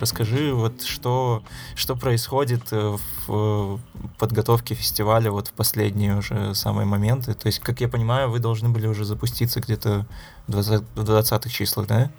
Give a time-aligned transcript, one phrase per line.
[0.00, 1.42] Расскажи, вот что,
[1.74, 3.78] что происходит э, в
[4.18, 7.34] подготовке фестиваля вот в последние уже самые моменты.
[7.34, 10.06] То есть, как я понимаю, вы должны были уже запуститься где-то
[10.46, 12.10] в 20-х числах, да?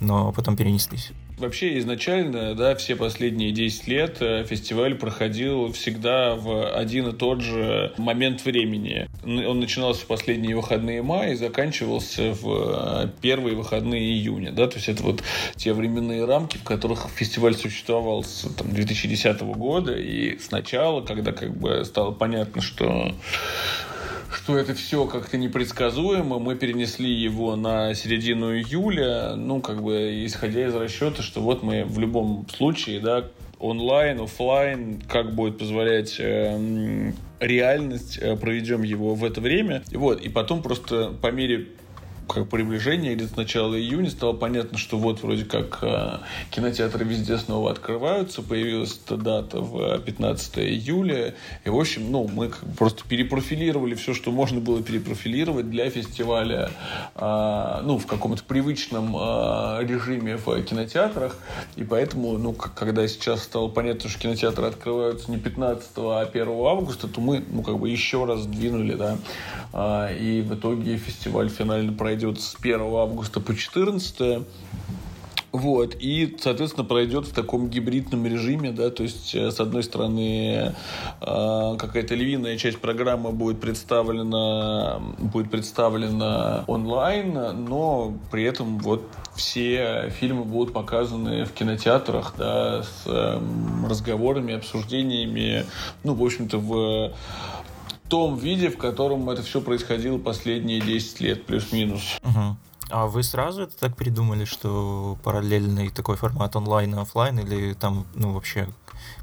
[0.00, 1.12] Но потом перенеслись.
[1.36, 7.40] Вообще изначально, да, все последние 10 лет э, фестиваль проходил всегда в один и тот
[7.40, 9.08] же момент времени.
[9.24, 14.76] Он начинался в последние выходные мая и заканчивался в э, первые выходные июня, да, то
[14.76, 15.24] есть это вот
[15.56, 21.56] те временные рамки, в которых фестиваль существовал с там, 2010 года, и сначала, когда как
[21.56, 23.12] бы стало понятно, что
[24.34, 26.38] что это все как-то непредсказуемо.
[26.38, 31.84] Мы перенесли его на середину июля, ну, как бы, исходя из расчета, что вот мы
[31.84, 33.24] в любом случае, да,
[33.58, 39.82] онлайн, офлайн, как будет позволять э, реальность, э, проведем его в это время.
[39.92, 41.68] Вот, и потом просто по мере
[42.28, 46.18] как приближение, или с начала июня стало понятно, что вот вроде как э,
[46.50, 52.50] кинотеатры везде снова открываются, появилась эта дата в 15 июля, и в общем, ну, мы
[52.76, 56.70] просто перепрофилировали все, что можно было перепрофилировать для фестиваля,
[57.14, 61.36] э, ну, в каком-то привычном э, режиме в кинотеатрах,
[61.76, 67.06] и поэтому, ну, когда сейчас стало понятно, что кинотеатры открываются не 15, а 1 августа,
[67.06, 69.18] то мы, ну, как бы еще раз сдвинули, да,
[69.72, 74.44] э, и в итоге фестиваль финально пройдет пройдет с 1 августа по 14
[75.52, 80.74] вот, и, соответственно, пройдет в таком гибридном режиме, да, то есть, э, с одной стороны,
[81.20, 87.32] э, какая-то львиная часть программы будет представлена, будет представлена онлайн,
[87.68, 89.04] но при этом вот
[89.36, 93.40] все фильмы будут показаны в кинотеатрах, да, с э,
[93.88, 95.66] разговорами, обсуждениями,
[96.02, 97.12] ну, в общем-то, в
[98.08, 102.18] том виде, в котором это все происходило последние 10 лет, плюс-минус.
[102.22, 102.56] Угу.
[102.90, 108.06] А вы сразу это так придумали, что параллельный такой формат онлайн и офлайн, или там,
[108.14, 108.68] ну, вообще,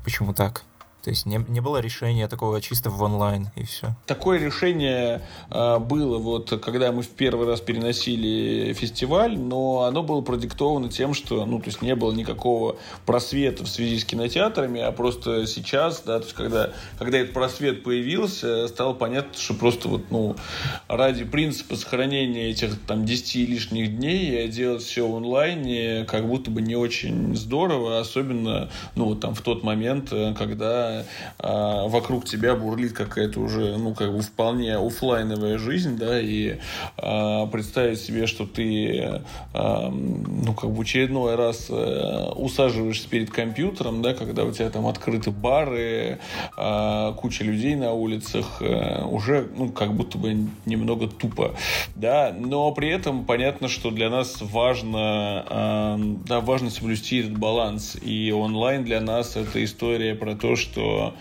[0.04, 0.64] почему так?
[1.04, 3.96] То есть не, не было решения такого чисто в онлайн и все.
[4.06, 10.22] Такое решение э, было вот когда мы в первый раз переносили фестиваль, но оно было
[10.22, 12.76] продиктовано тем, что ну то есть не было никакого
[13.06, 17.84] просвета в связи с кинотеатрами, а просто сейчас, да, то есть когда когда этот просвет
[17.84, 20.36] появился, стало понятно, что просто вот ну
[20.88, 26.62] ради принципа сохранения этих там 10 лишних дней делать все в онлайне как будто бы
[26.62, 30.34] не очень здорово, особенно ну вот там в тот момент, э,
[30.92, 36.58] э, вокруг тебя бурлит какая-то уже, ну, как бы вполне офлайновая жизнь, да, и
[36.98, 39.20] э, представить себе, что ты, э,
[39.54, 45.32] ну, как бы очередной раз э, усаживаешься перед компьютером, да, когда у тебя там открыты
[45.32, 46.20] бары,
[46.58, 51.56] э, куча людей на улицах, э, уже, ну, как будто бы немного тупо,
[51.96, 55.98] да, но при этом понятно, что для нас важно, э,
[56.28, 61.14] да, важно соблюсти этот баланс, и онлайн для нас это история про то, что что,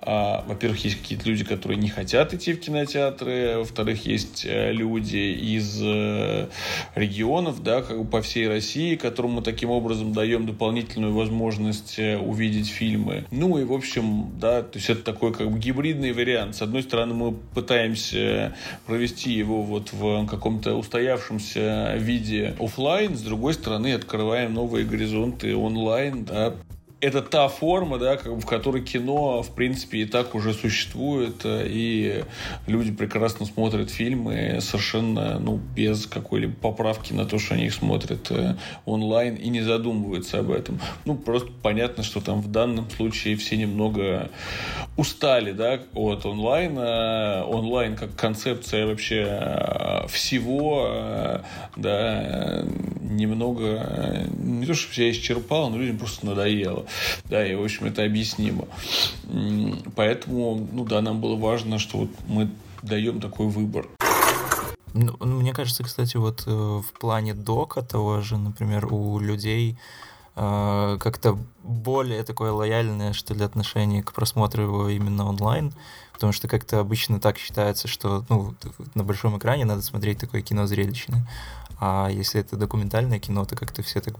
[0.00, 5.16] э, во-первых, есть какие-то люди, которые не хотят идти в кинотеатры, во-вторых, есть э, люди
[5.16, 6.48] из э,
[6.94, 12.16] регионов, да, как бы по всей России, которым мы таким образом даем дополнительную возможность э,
[12.18, 13.24] увидеть фильмы.
[13.30, 16.56] Ну и, в общем, да, то есть это такой как бы гибридный вариант.
[16.56, 18.56] С одной стороны, мы пытаемся
[18.86, 26.24] провести его вот в каком-то устоявшемся виде офлайн, с другой стороны, открываем новые горизонты онлайн,
[26.24, 26.54] да,
[27.02, 31.66] это та форма, да, как в которой кино, в принципе, и так уже существует, э,
[31.68, 32.24] и
[32.68, 38.30] люди прекрасно смотрят фильмы совершенно, ну, без какой-либо поправки на то, что они их смотрят
[38.30, 38.54] э,
[38.86, 40.80] онлайн и не задумываются об этом.
[41.04, 44.30] Ну, просто понятно, что там в данном случае все немного
[44.96, 47.44] устали, да, от онлайна.
[47.46, 51.40] Онлайн как концепция вообще э, всего,
[51.76, 52.64] да,
[53.00, 56.86] немного, не то, чтобы себя исчерпала, но людям просто надоело.
[57.24, 58.66] Да, и, в общем, это объяснимо.
[59.96, 62.50] Поэтому, ну да, нам было важно, что вот мы
[62.82, 63.86] даем такой выбор.
[64.94, 69.78] Ну, ну, мне кажется, кстати, вот э, в плане дока того же, например, у людей
[70.36, 75.72] э, как-то более такое лояльное, что ли, отношение к просмотру его именно онлайн,
[76.12, 78.54] потому что как-то обычно так считается, что ну,
[78.94, 81.26] на большом экране надо смотреть такое кино зрелищное,
[81.80, 84.14] а если это документальное кино, то как-то все так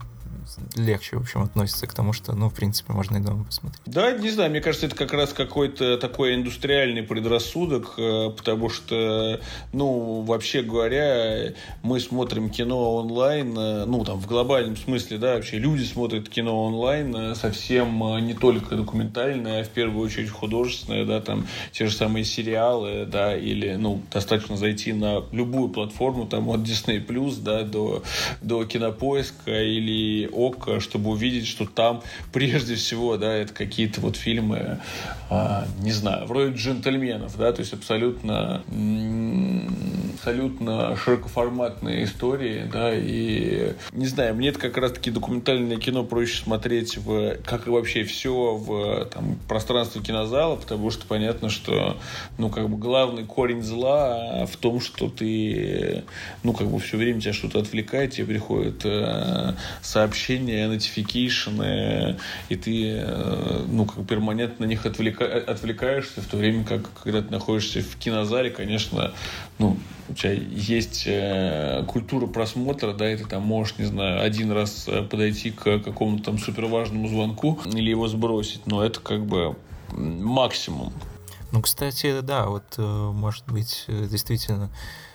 [0.75, 3.81] легче, в общем, относится к тому, что, ну, в принципе, можно и дома посмотреть.
[3.85, 9.39] Да, не знаю, мне кажется, это как раз какой-то такой индустриальный предрассудок, э, потому что,
[9.71, 15.57] ну, вообще говоря, мы смотрим кино онлайн, э, ну, там, в глобальном смысле, да, вообще
[15.57, 21.21] люди смотрят кино онлайн э, совсем не только документальное, а в первую очередь художественное, да,
[21.21, 26.61] там, те же самые сериалы, да, или, ну, достаточно зайти на любую платформу, там, от
[26.61, 27.03] Disney+,
[27.41, 28.03] да, до,
[28.41, 32.01] до Кинопоиска или ОК, чтобы увидеть, что там
[32.31, 34.79] прежде всего, да, это какие-то вот фильмы,
[35.29, 38.63] а, не знаю, вроде джентльменов, да, то есть абсолютно
[40.13, 46.97] абсолютно широкоформатные истории, да, и не знаю, мне это как раз-таки документальное кино проще смотреть
[46.97, 51.97] в, как и вообще все в там, пространстве кинозала, потому что понятно, что,
[52.37, 56.03] ну, как бы главный корень зла в том, что ты,
[56.43, 59.53] ну, как бы все время тебя что-то отвлекает, тебе приходят э,
[60.23, 62.17] сообщения, notification,
[62.49, 65.25] и ты, э, ну, как перманентно на них отвлека...
[65.25, 69.13] отвлекаешься, в то время как, когда ты находишься в кинозале, конечно,
[69.59, 69.77] ну,
[70.09, 74.85] у тебя есть э, культура просмотра, да, и ты там можешь, не знаю, один раз
[74.87, 79.55] э, подойти к какому-то там суперважному звонку или его сбросить, но это как бы
[79.91, 80.93] максимум.
[81.51, 84.69] Ну, кстати, да, вот, э, может быть, э, действительно,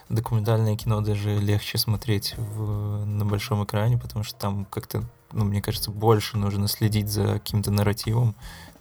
[0.08, 5.60] документальное кино даже легче смотреть в, на большом экране, потому что там как-то, ну, мне
[5.62, 8.34] кажется, больше нужно следить за каким-то нарративом.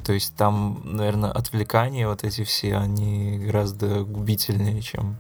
[0.04, 5.18] То есть там, наверное, отвлекания вот эти все, они гораздо губительнее, чем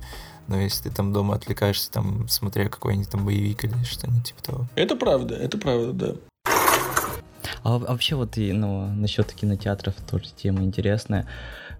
[0.47, 4.67] но если ты там дома отвлекаешься, там, смотря какой-нибудь там боевик или что-нибудь типа того.
[4.75, 6.15] Это правда, это правда, да.
[7.63, 11.27] А вообще вот и, ну, насчет кинотеатров тоже тема интересная.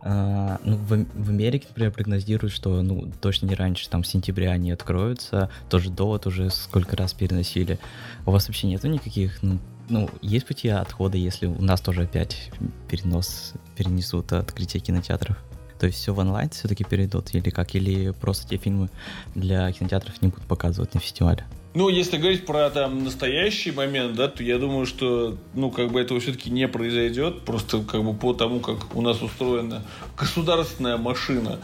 [0.02, 4.72] А, ну, в, в Америке, например, прогнозируют, что, ну, точно не раньше, там, сентября они
[4.72, 7.80] откроются, тоже довод уже сколько раз переносили.
[8.26, 9.60] У вас вообще нету никаких, ну,
[9.90, 12.52] ну, есть пути отхода, если у нас тоже опять
[12.90, 15.38] перенос перенесут открытие кинотеатров?
[15.80, 17.76] То есть все в онлайн все-таки перейдут или как?
[17.76, 18.90] Или просто те фильмы
[19.36, 21.46] для кинотеатров не будут показывать на фестивале?
[21.78, 26.02] Ну, если говорить про там настоящий момент, да, то я думаю, что, ну, как бы
[26.02, 29.84] этого все-таки не произойдет, просто как бы по тому, как у нас устроена
[30.18, 31.60] государственная машина,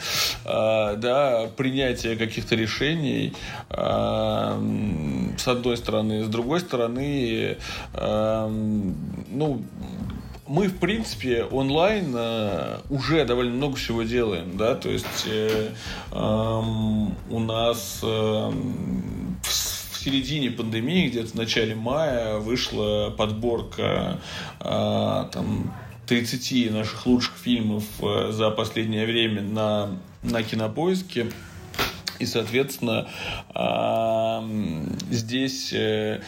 [0.45, 3.33] э, да, принятия каких-то решений,
[3.71, 7.57] э, с одной стороны, с другой стороны,
[7.95, 8.47] э,
[9.31, 9.63] ну,
[10.45, 15.71] мы, в принципе, онлайн э, уже довольно много всего делаем, да, то есть э,
[16.11, 18.51] э, у нас э,
[20.03, 24.19] середине пандемии, где-то в начале мая, вышла подборка
[24.59, 25.73] э, там
[26.07, 31.27] 30 наших лучших фильмов э, за последнее время на, на кинопоиске.
[32.23, 33.07] И, соответственно,
[35.11, 36.21] здесь э,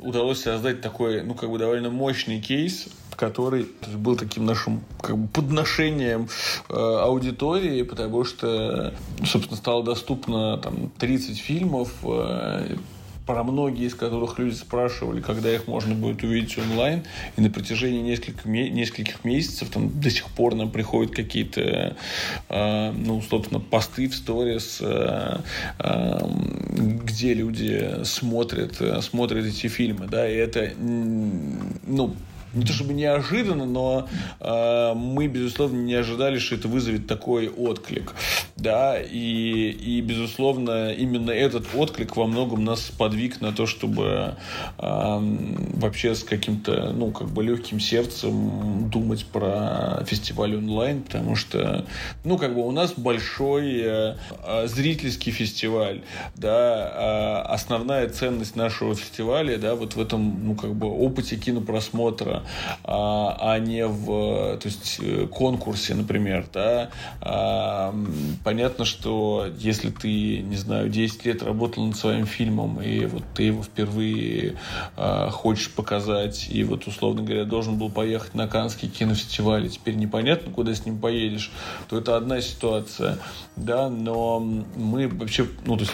[0.00, 5.28] удалось создать такой, ну, как бы довольно мощный кейс, который был таким нашим как бы,
[5.28, 6.28] подношением
[6.70, 8.94] э, аудитории, потому что,
[9.24, 12.76] собственно, стало доступно там 30 фильмов, э,
[13.26, 17.04] про многие из которых люди спрашивали, когда их можно будет увидеть онлайн.
[17.36, 21.96] И на протяжении нескольких, нескольких месяцев там до сих пор нам приходят какие-то,
[22.48, 25.38] э, ну, собственно, посты в сторис, э,
[25.78, 26.18] э,
[27.04, 32.14] где люди смотрят, смотрят эти фильмы, да, и это, ну,
[32.54, 34.08] не то чтобы неожиданно, но
[34.40, 38.14] э, мы, безусловно, не ожидали, что это вызовет такой отклик.
[38.56, 44.36] Да, и, и, безусловно, именно этот отклик во многом нас подвиг на то, чтобы
[44.78, 45.18] э,
[45.74, 51.84] вообще с каким-то, ну, как бы легким сердцем думать про фестиваль онлайн, потому что,
[52.24, 54.14] ну, как бы у нас большой э,
[54.66, 56.02] зрительский фестиваль,
[56.36, 62.43] да, э, основная ценность нашего фестиваля, да, вот в этом, ну, как бы опыте кинопросмотра,
[62.82, 66.46] а, а не в то есть, э, конкурсе, например.
[66.52, 66.90] Да?
[67.20, 67.94] А,
[68.44, 73.44] понятно, что если ты, не знаю, 10 лет работал над своим фильмом, и вот ты
[73.44, 74.56] его впервые
[74.96, 79.94] а, хочешь показать, и вот, условно говоря, должен был поехать на Каннский кинофестиваль, и теперь
[79.94, 81.50] непонятно, куда с ним поедешь,
[81.88, 83.18] то это одна ситуация.
[83.56, 85.92] Да, но мы вообще, ну, то есть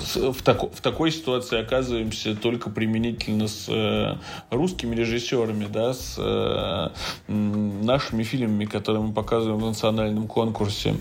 [0.00, 4.16] в, тако, в такой ситуации оказываемся только применительно с э,
[4.50, 6.88] русскими режиссерами, да, с э,
[7.28, 10.96] нашими фильмами, которые мы показываем в национальном конкурсе.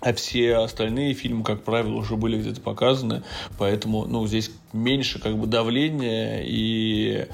[0.00, 3.22] А все остальные фильмы, как правило, уже были где-то показаны,
[3.58, 7.26] поэтому, ну, здесь меньше как бы давления и,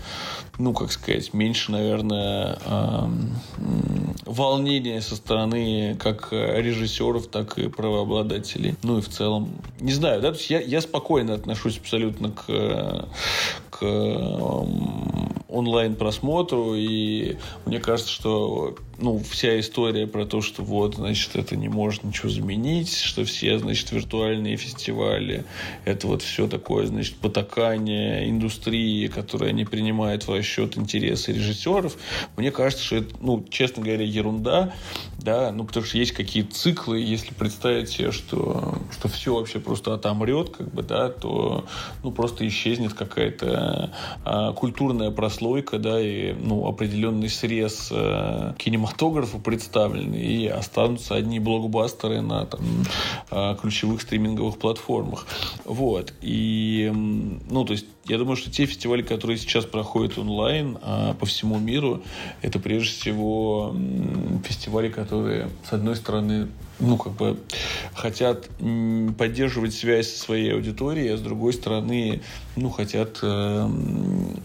[0.58, 3.08] ну, как сказать, меньше, наверное, э,
[4.26, 8.76] волнения со стороны как режиссеров, так и правообладателей.
[8.82, 13.08] Ну и в целом, не знаю, да, то есть я, я спокойно отношусь абсолютно к,
[13.70, 13.82] к
[15.52, 21.56] онлайн просмотру и мне кажется, что ну, вся история про то, что вот, значит, это
[21.56, 25.44] не может ничего заменить, что все, значит, виртуальные фестивали,
[25.84, 31.96] это вот все такое, значит, потакание индустрии, которая не принимает в расчет интересы режиссеров.
[32.36, 34.72] Мне кажется, что это, ну, честно говоря, ерунда,
[35.18, 39.94] да, ну, потому что есть какие-то циклы, если представить себе, что, что все вообще просто
[39.94, 41.64] отомрет, как бы, да, то,
[42.02, 43.92] ну, просто исчезнет какая-то
[44.24, 45.41] а, культурная прослойка,
[45.78, 52.60] да, и, ну, определенный срез а, кинематографа представлены, и останутся одни блокбастеры на, там,
[53.30, 55.26] а, ключевых стриминговых платформах.
[55.64, 56.12] Вот.
[56.20, 61.26] И, ну, то есть, я думаю, что те фестивали, которые сейчас проходят онлайн а, по
[61.26, 62.02] всему миру,
[62.40, 63.74] это прежде всего
[64.44, 66.48] фестивали, которые, с одной стороны,
[66.82, 67.38] ну, как бы
[67.94, 68.48] хотят
[69.16, 72.20] поддерживать связь со своей аудиторией, а с другой стороны,
[72.56, 73.68] ну, хотят э,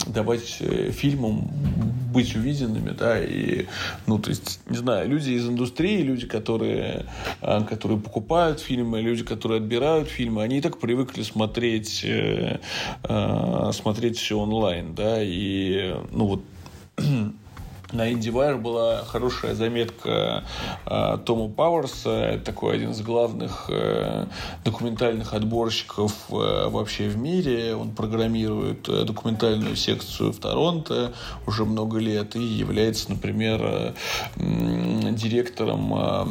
[0.06, 1.50] давать э, фильмам
[2.14, 3.66] быть увиденными, да, и,
[4.06, 7.06] ну, то есть, не знаю, люди из индустрии, люди, которые,
[7.42, 12.60] э, которые покупают фильмы, люди, которые отбирают фильмы, они и так привыкли смотреть, э,
[13.04, 16.42] э, смотреть все онлайн, да, и, ну, вот
[17.92, 20.44] на IndieWire была хорошая заметка
[20.86, 24.26] э, Тома Пауэрса, такой один из главных э,
[24.66, 27.76] документальных отборщиков э, вообще в мире.
[27.76, 31.14] Он программирует э, документальную секцию в Торонто
[31.46, 33.94] уже много лет и является, например, э,
[34.36, 36.26] э, директором э,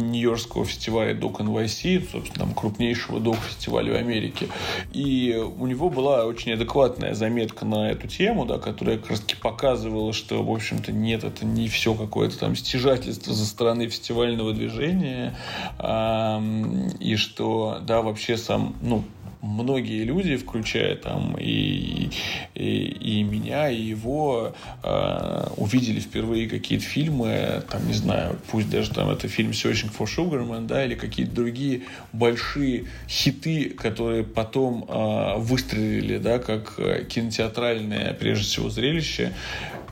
[0.00, 4.48] Нью-Йоркского фестиваля Doc NYC, собственно, там, крупнейшего док-фестиваля в Америке.
[4.92, 9.36] И у него была очень адекватная заметка на эту тему, да, которая как раз таки
[9.36, 15.34] показывала, что, в общем-то, нет, это не все какое-то там стяжательство за стороны фестивального движения,
[15.80, 19.04] и что, да, вообще сам, ну,
[19.44, 22.10] многие люди, включая там и,
[22.54, 28.90] и, и меня, и его, э, увидели впервые какие-то фильмы, там, не знаю, пусть даже
[28.90, 31.82] там это фильм Searching for Sugarman, да, или какие-то другие
[32.12, 36.76] большие хиты, которые потом э, выстрелили, да, как
[37.08, 39.83] кинотеатральное, прежде всего, зрелище, э,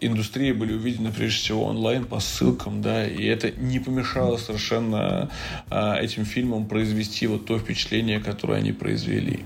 [0.00, 5.30] индустрии были увидены прежде всего онлайн по ссылкам, да, и это не помешало совершенно
[5.70, 9.44] э, этим фильмам произвести вот то впечатление, которое они произвели.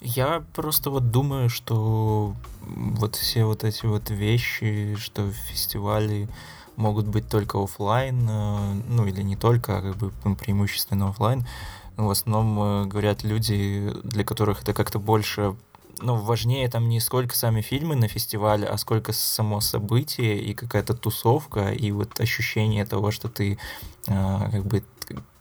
[0.00, 6.28] Я просто вот думаю, что вот все вот эти вот вещи, что фестивали
[6.76, 11.46] могут быть только офлайн, э, ну или не только, а как бы преимущественно офлайн.
[11.96, 15.56] В основном э, говорят люди, для которых это как-то больше
[15.98, 20.94] ну, важнее там не сколько сами фильмы на фестивале, а сколько само событие и какая-то
[20.94, 23.58] тусовка, и вот ощущение того, что ты
[24.06, 24.82] э, как бы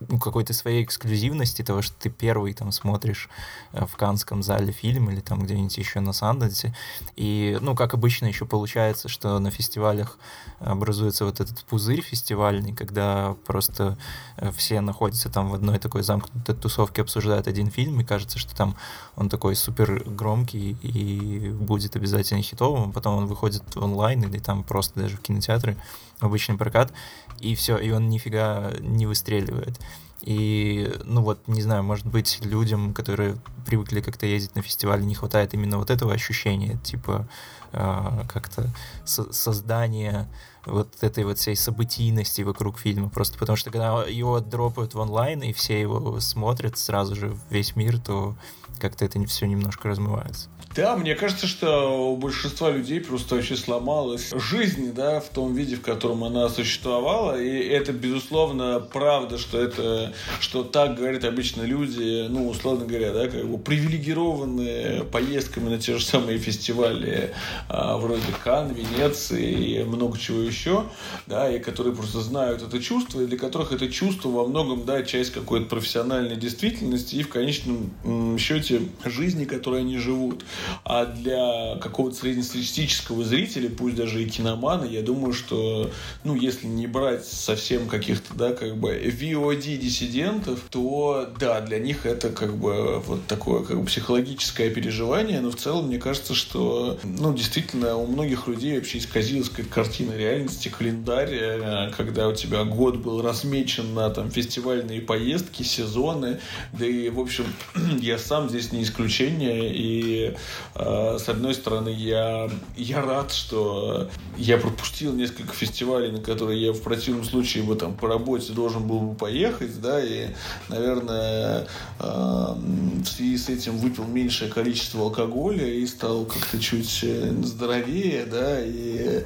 [0.08, 3.30] ну, какой-то своей эксклюзивности, того, что ты первый там смотришь
[3.74, 6.76] э, в Канском зале фильм или там где-нибудь еще на Санденсе.
[7.16, 10.18] И, ну, как обычно еще получается, что на фестивалях
[10.60, 13.98] образуется вот этот пузырь фестивальный, когда просто
[14.38, 18.56] э, все находятся там в одной такой замкнутой тусовке, обсуждают один фильм, и кажется, что
[18.56, 18.76] там
[19.16, 24.64] он такой супер громкий и будет обязательно хитовым, а потом он выходит онлайн или там
[24.64, 25.78] просто даже в кинотеатры,
[26.20, 26.94] в обычный прокат,
[27.40, 29.80] и все, и он нифига не выстреливает.
[30.26, 35.14] И, ну вот, не знаю, может быть, людям, которые привыкли как-то ездить на фестивале, не
[35.14, 37.28] хватает именно вот этого ощущения, типа,
[37.72, 38.68] э, как-то
[39.06, 40.28] со создания
[40.66, 43.10] вот этой вот всей событийности вокруг фильма.
[43.10, 47.76] Просто потому что когда его дропают в онлайн, и все его смотрят сразу же весь
[47.76, 48.36] мир, то
[48.80, 50.50] как-то это все немножко размывается.
[50.76, 55.78] Да, мне кажется, что у большинства людей просто вообще сломалась жизнь, да, в том виде,
[55.78, 57.42] в котором она существовала.
[57.42, 63.30] И это, безусловно, правда, что это, что так говорят обычно люди, ну, условно говоря, да,
[63.30, 67.34] как бы привилегированные поездками на те же самые фестивали
[67.70, 70.84] а, вроде Кан, Венеции и много чего еще,
[71.26, 75.04] да, и которые просто знают это чувство, и для которых это чувство во многом, да,
[75.04, 78.65] часть какой-то профессиональной действительности и в конечном счете
[79.06, 80.46] жизни, которой они живут.
[80.84, 85.92] А для какого-то среднестатистического зрителя, пусть даже и киномана, я думаю, что,
[86.24, 92.30] ну, если не брать совсем каких-то, да, как бы VOD-диссидентов, то, да, для них это
[92.30, 97.34] как бы вот такое как бы психологическое переживание, но в целом мне кажется, что, ну,
[97.34, 102.98] действительно, у многих людей вообще исказилась какая-то картина реальности, календарь, э, когда у тебя год
[102.98, 106.40] был размечен на там фестивальные поездки, сезоны,
[106.74, 107.46] да и, в общем,
[108.02, 110.36] я сам здесь не исключение, и
[110.76, 116.74] Э, с одной стороны, я, я рад, что я пропустил несколько фестивалей, на которые я
[116.74, 120.28] в противном случае бы там по работе должен был бы поехать, да, и,
[120.68, 121.68] наверное,
[122.00, 128.26] э, в связи с этим выпил меньшее количество алкоголя и стал как-то чуть э, здоровее,
[128.26, 129.24] да, и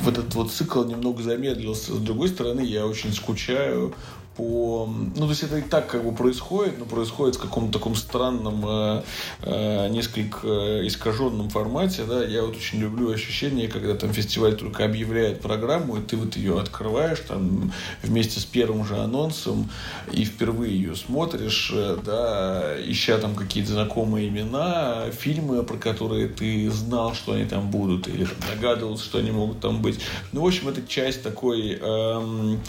[0.00, 1.94] вот этот вот цикл немного замедлился.
[1.94, 3.94] С другой стороны, я очень скучаю
[4.40, 4.88] по...
[4.88, 8.64] Ну, то есть это и так как бы происходит, но происходит в каком-то таком странном,
[8.66, 9.02] э,
[9.42, 12.24] э, несколько искаженном формате, да.
[12.24, 16.58] Я вот очень люблю ощущение, когда там фестиваль только объявляет программу, и ты вот ее
[16.58, 19.68] открываешь там вместе с первым же анонсом,
[20.10, 26.70] и впервые ее смотришь, э, да, ища там какие-то знакомые имена, фильмы, про которые ты
[26.70, 30.00] знал, что они там будут, или там, догадывался, что они могут там быть.
[30.32, 31.78] Ну, в общем, это часть такой...
[31.78, 32.60] Эм,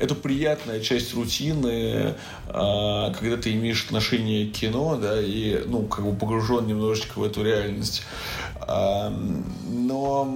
[0.00, 2.14] это приятная часть рутины,
[2.48, 7.22] а, когда ты имеешь отношение к кино, да, и, ну, как бы погружен немножечко в
[7.22, 8.02] эту реальность.
[8.62, 9.12] А,
[9.68, 10.34] но,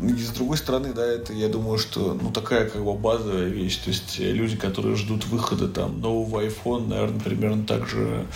[0.00, 3.76] с другой стороны, да, это, я думаю, что, ну, такая, как бы, базовая вещь.
[3.78, 8.26] То есть, люди, которые ждут выхода, там, нового iPhone, наверное, примерно так же,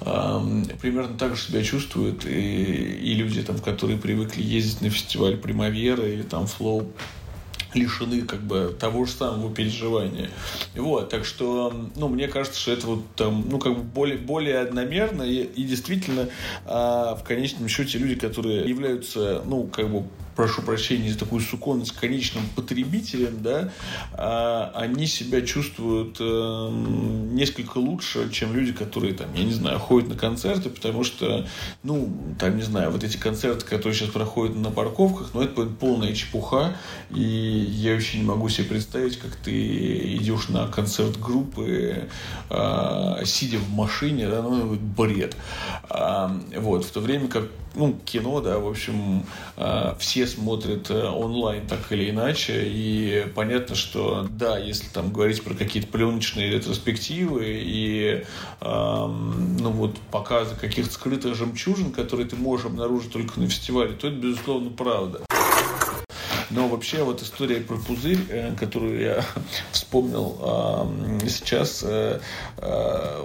[0.00, 6.04] примерно так же себя чувствуют, и, и люди, там, которые привыкли ездить на фестиваль Примавера
[6.04, 6.88] или, там, Flow,
[7.74, 10.30] лишены как бы того же самого переживания.
[10.74, 14.58] Вот, так что, ну, мне кажется, что это вот там, ну, как бы более, более
[14.58, 16.28] одномерно и, и действительно
[16.66, 20.04] а, в конечном счете люди, которые являются, ну, как бы
[20.36, 23.72] прошу прощения за такую суконность, конечным потребителем, да,
[24.12, 26.68] а, они себя чувствуют э,
[27.32, 31.46] несколько лучше, чем люди, которые там, я не знаю, ходят на концерты, потому что,
[31.82, 36.14] ну, там, не знаю, вот эти концерты, которые сейчас проходят на парковках, ну, это полная
[36.14, 36.76] чепуха,
[37.10, 42.08] и я вообще не могу себе представить, как ты идешь на концерт группы,
[42.50, 45.36] э, сидя в машине, да, ну, бред.
[45.88, 49.24] А, вот, в то время как ну, кино, да, в общем,
[49.56, 55.42] э, все смотрят э, онлайн так или иначе, и понятно, что, да, если там говорить
[55.42, 58.24] про какие-то пленочные ретроспективы и,
[58.60, 64.16] ну, вот, показы каких-то скрытых жемчужин, которые ты можешь обнаружить только на фестивале, то это,
[64.16, 65.20] безусловно, правда.
[66.54, 69.24] Но вообще вот история про пузырь, э, которую я
[69.72, 70.38] вспомнил
[71.26, 71.84] сейчас,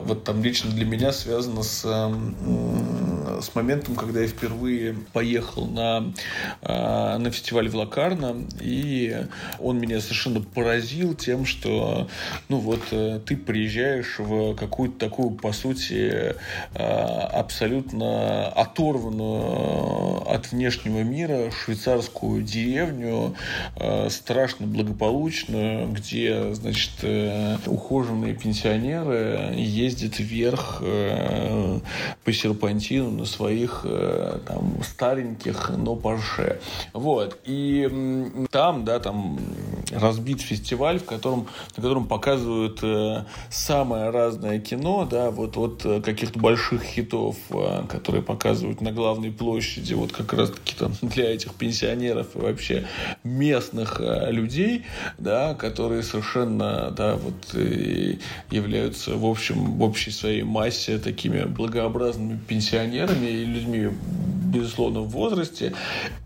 [0.06, 1.86] вот там лично для меня связана с
[3.42, 6.14] с моментом, когда я впервые поехал на,
[6.62, 9.26] а, на фестиваль в Лакарно, и
[9.60, 12.08] он меня совершенно поразил тем, что,
[12.48, 16.36] ну вот, э, ты приезжаешь в какую-то такую, по сути,
[16.74, 23.19] абсолютно оторванную от внешнего мира швейцарскую деревню,
[23.76, 31.80] а, страшно благополучную, где, значит, э, ухоженные пенсионеры ездят вверх э,
[32.24, 36.60] по серпантину на своих э, там стареньких, но Порше.
[36.94, 37.40] Вот.
[37.46, 37.90] И
[38.52, 39.40] там, да, там
[39.92, 46.02] разбит фестиваль, в котором, на котором показывают э, самое разное кино, да, вот от э,
[46.02, 47.36] каких-то больших хитов,
[47.90, 52.88] которые показывают на главной площади, вот как раз-таки там для этих пенсионеров и вообще
[53.24, 54.86] местных людей,
[55.18, 57.54] да, которые совершенно, да, вот
[58.52, 63.90] являются в общем, в общей своей массе такими благообразными пенсионерами, и людьми,
[64.46, 65.74] безусловно, в возрасте.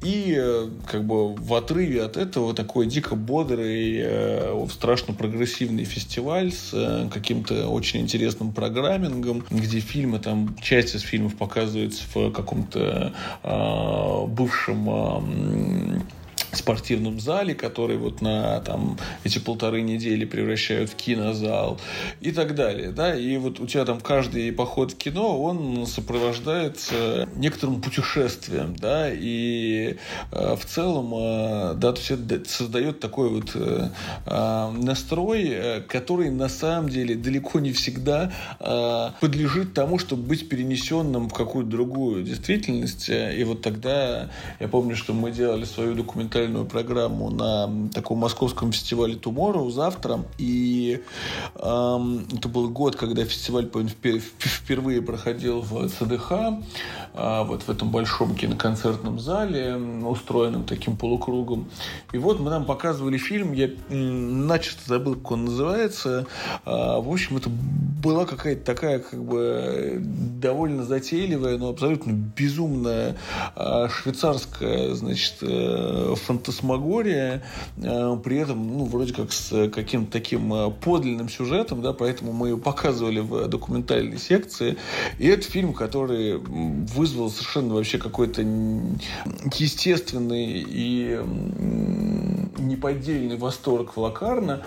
[0.04, 6.52] И э, как бы в отрыве от этого такой дико бодрый, э, страшно прогрессивный фестиваль
[6.52, 13.14] с э, каким-то очень интересным программингом, где фильмы, там, часть из фильмов показывается в каком-то
[13.44, 16.00] э, бывшем э,
[16.58, 21.80] спортивном зале, который вот на там эти полторы недели превращают в кинозал
[22.22, 27.28] и так далее, да, и вот у тебя там каждый поход в кино, он сопровождается
[27.36, 29.98] некоторым путешествием, да, и
[30.32, 33.90] э, в целом, э, да, то есть это создает такой вот э,
[34.26, 40.50] э настрой, э, который на самом деле далеко не всегда э, подлежит тому, чтобы быть
[40.50, 46.43] перенесенным в какую-то другую действительность, и вот тогда я помню, что мы делали свою документальную
[46.44, 50.24] музыкальную программу на таком московском фестивале Tomorrow завтра.
[50.38, 51.02] И
[51.56, 53.70] эм, это был год, когда фестиваль
[54.40, 56.32] впервые проходил в ЦДХ,
[57.14, 61.70] э, вот в этом большом киноконцертном зале, устроенном таким полукругом.
[62.12, 66.26] И вот мы нам показывали фильм, я начисто забыл, как он называется.
[66.66, 73.16] Э, в общем, это была какая-то такая, как бы, довольно затейливая, но абсолютно безумная
[73.56, 77.44] э, швейцарская, значит, э, фантасмагория,
[77.78, 82.50] э, при этом, ну, вроде как с каким-то таким э, подлинным сюжетом, да, поэтому мы
[82.50, 84.78] ее показывали в документальной секции.
[85.20, 91.20] И это фильм, который вызвал совершенно вообще какой-то естественный и
[92.58, 94.64] неподдельный восторг в Лакарно.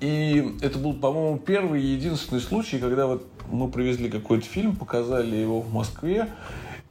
[0.00, 5.36] И это был, по-моему, первый и единственный случай, когда вот мы привезли какой-то фильм, показали
[5.36, 6.28] его в Москве,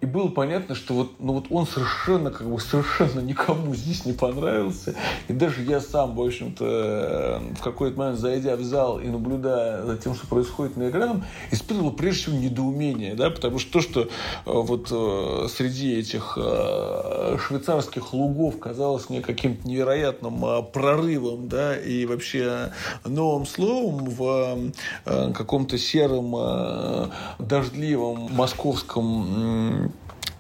[0.06, 4.14] и было понятно, что вот, ну вот он совершенно, как бы, совершенно никому здесь не
[4.14, 4.94] понравился.
[5.28, 9.98] И даже я сам, в общем-то, в какой-то момент, зайдя в зал и наблюдая за
[9.98, 14.08] тем, что происходит на экране, испытывал прежде всего недоумение, да, потому что то, что э,
[14.46, 22.72] вот э, среди этих э, швейцарских лугов казалось мне каким-то невероятным прорывом, да, и вообще
[23.04, 24.72] новым словом в
[25.06, 29.95] каком-то сером, дождливом московском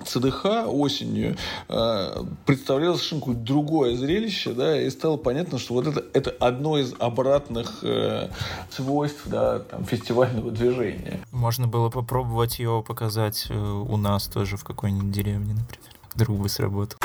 [0.06, 1.36] ЦДХ осенью
[1.70, 6.78] э, представляло совершенно какое-то другое зрелище, да, и стало понятно, что вот это, это одно
[6.78, 8.30] из обратных э,
[8.70, 11.20] свойств, да, там, фестивального движения.
[11.32, 15.96] Можно было попробовать его показать э, у нас тоже в какой-нибудь деревне, например.
[16.14, 16.98] Вдруг бы сработал.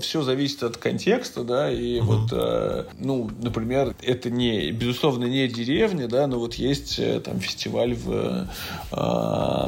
[0.00, 2.12] Все зависит от контекста, да, и угу.
[2.12, 7.40] вот, э, ну, например, это не, безусловно, не деревня, да, но вот есть э, там
[7.40, 8.48] фестиваль в
[8.92, 9.66] э,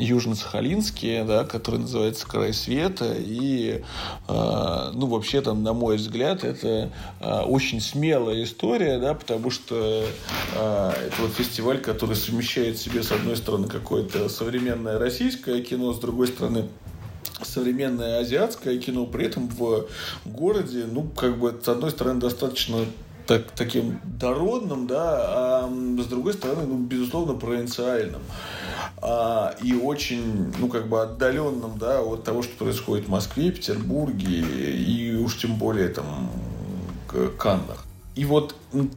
[0.00, 3.82] Южно-Сахалинске, да, который называется «Край света», и,
[4.28, 10.04] э, ну, вообще там, на мой взгляд, это э, очень смелая история, да, потому что
[10.54, 15.92] э, это вот фестиваль, который совмещает в себе, с одной стороны, какое-то современное российское кино,
[15.92, 16.68] с другой стороны,
[17.42, 19.86] современное азиатское кино, при этом в
[20.24, 22.84] городе, ну, как бы, с одной стороны, достаточно
[23.26, 28.22] так, таким дородным, да, а с другой стороны, ну, безусловно, провинциальным.
[29.02, 34.40] А, и очень, ну, как бы отдаленным, да, от того, что происходит в Москве, Петербурге
[34.40, 36.30] и уж тем более там
[37.38, 37.84] Каннах.
[38.14, 38.54] И вот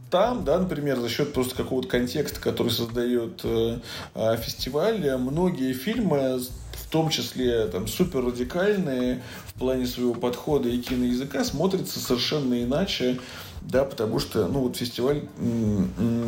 [0.08, 3.78] там, да, например, за счет просто какого-то контекста, который создает э,
[4.14, 6.40] э, фестиваль, многие фильмы
[6.90, 13.18] том числе там супер радикальные в плане своего подхода и киноязыка, смотрятся совершенно иначе,
[13.62, 15.22] да, потому что, ну, вот фестиваль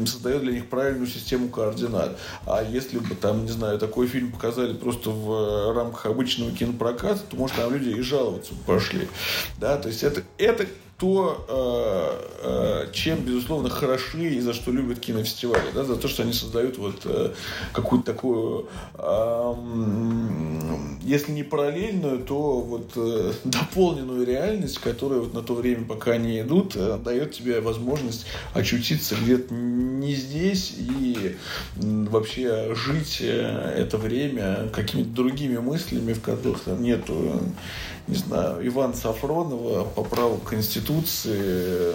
[0.07, 2.19] создает для них правильную систему координат.
[2.47, 7.37] А если бы там, не знаю, такой фильм показали просто в рамках обычного кинопроката, то,
[7.37, 9.09] может, там люди и жаловаться пошли,
[9.59, 10.67] да, то есть это, это
[11.03, 16.23] то, э, э, чем, безусловно, хороши и за что любят кинофестивали, да, за то, что
[16.23, 17.33] они создают вот э,
[17.73, 18.69] какую-то такую,
[21.03, 22.93] если не параллельную, то вот
[23.45, 29.53] дополненную реальность, которая вот на то время, пока они идут, дает тебе возможность очутиться где-то
[29.53, 31.37] не здесь и
[31.75, 37.41] вообще жить это время какими-то другими мыслями, в которых там нету
[38.09, 41.95] не знаю, Ивана Сафронова по праву Конституции,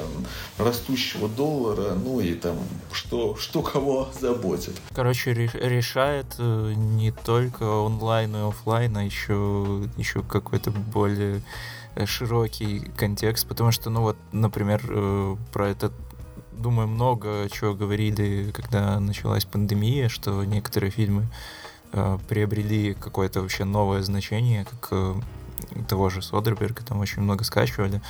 [0.58, 2.58] растущего доллара, ну и там,
[2.92, 4.74] что, что кого заботит.
[4.94, 11.42] Короче, решает э, не только онлайн и офлайн, а еще, еще какой-то более
[11.96, 15.94] э, широкий контекст, потому что, ну вот, например, э, про этот
[16.58, 21.28] думаю, много чего говорили, когда началась пандемия, что некоторые фильмы
[21.94, 25.16] э, приобрели какое-то вообще новое значение, как э,
[25.88, 28.02] того же Содерберга там очень много скачивали.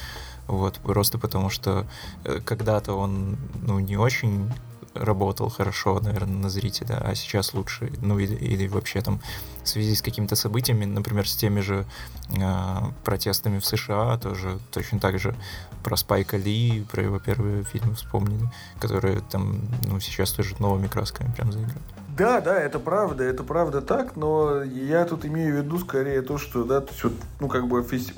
[0.47, 1.85] Вот, просто потому что
[2.23, 4.49] э, когда-то он, ну, не очень
[4.93, 9.19] работал хорошо, наверное, на зрителя, а сейчас лучше, ну, или, или вообще там
[9.63, 11.85] в связи с какими-то событиями, например, с теми же
[12.29, 15.35] э, протестами в США, тоже точно так же
[15.83, 21.31] про Спайка Ли, про его первые фильмы вспомнили, которые там, ну, сейчас тоже новыми красками
[21.31, 21.83] прям заиграют.
[22.17, 26.39] Да, да, это правда, это правда так, но я тут имею в виду скорее то,
[26.39, 28.11] что, да, то есть вот, ну, как бы у, фести,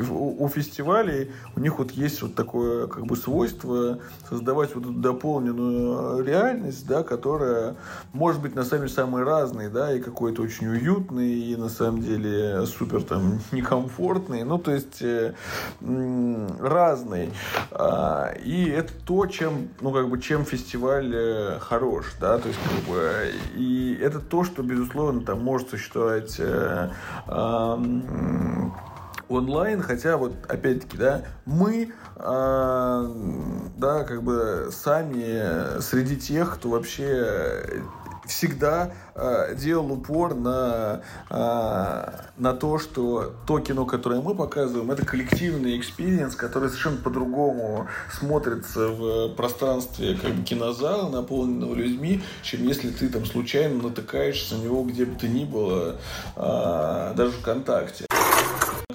[0.00, 4.92] у, у фестивалей у них вот есть вот такое, как бы, свойство создавать вот эту
[4.92, 7.74] дополненную реальность, да, которая
[8.12, 12.02] может быть на самом деле самой разной, да, и какой-то очень уютный, и на самом
[12.02, 15.34] деле супер там некомфортный, ну, то есть э,
[15.80, 17.32] разный.
[17.72, 22.60] А, и это то, чем, ну, как бы, чем фестиваль э, хорош, да, то есть,
[22.62, 26.90] как бы, и это то, что, безусловно, там может существовать э,
[27.26, 27.76] э,
[29.28, 33.14] онлайн, хотя вот опять-таки, да, мы, э,
[33.76, 37.82] да, как бы сами среди тех, кто вообще
[38.30, 45.04] всегда э, делал упор на, э, на то, что то кино, которое мы показываем, это
[45.04, 52.90] коллективный experience, который совершенно по-другому смотрится в пространстве как бы, кинозала, наполненного людьми, чем если
[52.90, 55.96] ты там случайно натыкаешься на него где бы то ни было,
[56.36, 58.09] э, даже ВКонтакте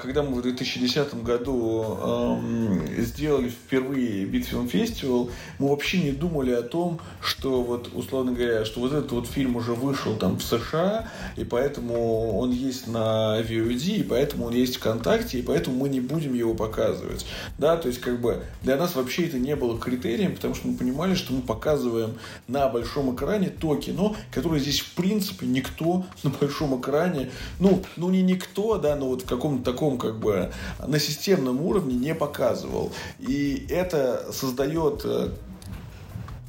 [0.05, 6.61] когда мы в 2010 году э, сделали впервые Битфилм Фестивал, мы вообще не думали о
[6.61, 11.09] том, что вот, условно говоря, что вот этот вот фильм уже вышел там в США,
[11.35, 15.99] и поэтому он есть на VOD, и поэтому он есть ВКонтакте, и поэтому мы не
[15.99, 17.25] будем его показывать.
[17.57, 20.77] Да, то есть как бы для нас вообще это не было критерием, потому что мы
[20.77, 22.13] понимали, что мы показываем
[22.47, 28.09] на большом экране то кино, которое здесь в принципе никто на большом экране, ну, ну
[28.09, 30.51] не никто, да, но вот в каком-то таком как бы
[30.85, 32.91] на системном уровне не показывал.
[33.19, 35.29] И это создает э,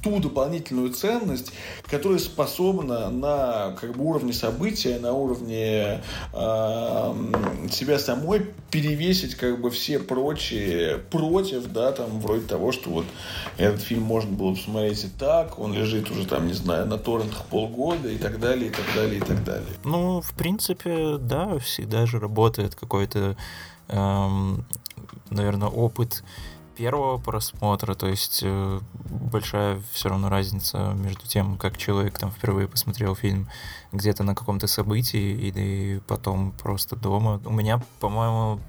[0.01, 1.51] ту дополнительную ценность,
[1.89, 6.01] которая способна на как бы, уровне события, на уровне
[6.33, 7.13] э,
[7.71, 13.05] себя самой перевесить как бы все прочие против, да, там вроде того, что вот
[13.57, 17.45] этот фильм можно было посмотреть и так, он лежит уже там, не знаю, на торрентах
[17.45, 19.67] полгода и так далее, и так далее, и так далее.
[19.83, 23.35] Ну, в принципе, да, всегда же работает какой-то,
[23.87, 24.65] эм,
[25.29, 26.23] наверное, опыт
[26.77, 32.67] первого просмотра, то есть э, большая все равно разница между тем, как человек там впервые
[32.67, 33.49] посмотрел фильм
[33.91, 37.41] где-то на каком-то событии или потом просто дома.
[37.45, 38.59] У меня, по-моему,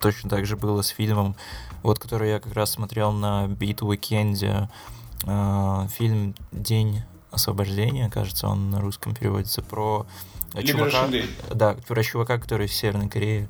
[0.00, 1.36] точно так же было с фильмом,
[1.84, 4.68] вот который я как раз смотрел на Бит-уикенде,
[5.24, 10.04] э, фильм «День освобождения», кажется, он на русском переводится, про
[10.64, 11.08] чувака,
[11.54, 13.48] да, про чувака, который в Северной Корее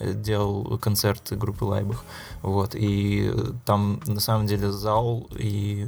[0.00, 2.04] делал концерт группы Лайбах.
[2.42, 2.74] Вот.
[2.74, 3.32] И
[3.64, 5.86] там на самом деле зал и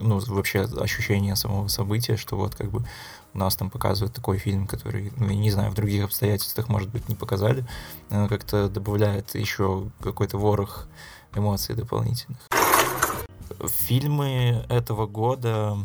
[0.00, 2.84] ну, вообще ощущение самого события, что вот как бы
[3.34, 6.88] у нас там показывают такой фильм, который, ну, я не знаю, в других обстоятельствах, может
[6.90, 7.64] быть, не показали,
[8.08, 10.86] как-то добавляет еще какой-то ворох
[11.34, 12.38] эмоций дополнительных.
[13.66, 15.78] Фильмы этого года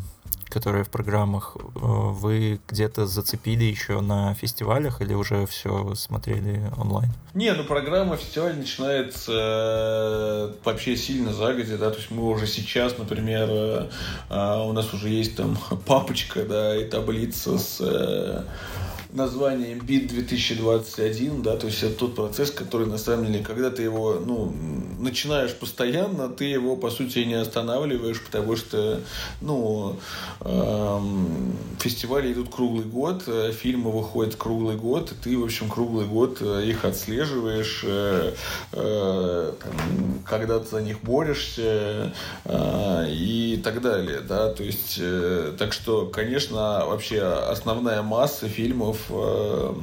[0.54, 7.10] которые в программах, э, вы где-то зацепили еще на фестивалях или уже все смотрели онлайн?
[7.34, 12.96] Не, ну программа фестиваля начинается э, вообще сильно загодя, да, то есть мы уже сейчас,
[12.98, 13.88] например, э,
[14.30, 17.80] у нас уже есть там папочка, да, и таблица с
[19.14, 23.82] названием BIT 2021, да, то есть это тот процесс, который на самом деле, когда ты
[23.82, 24.52] его, ну,
[24.98, 29.00] начинаешь постоянно, ты его, по сути, не останавливаешь, потому что,
[29.40, 29.96] ну,
[30.40, 36.06] эм, фестивали идут круглый год, э, фильмы выходят круглый год, и ты, в общем, круглый
[36.06, 38.34] год э, их отслеживаешь, э,
[38.72, 39.52] э,
[40.26, 42.12] когда ты за них борешься
[42.44, 49.03] э, и так далее, да, то есть, э, так что, конечно, вообще основная масса фильмов
[49.10, 49.74] Э,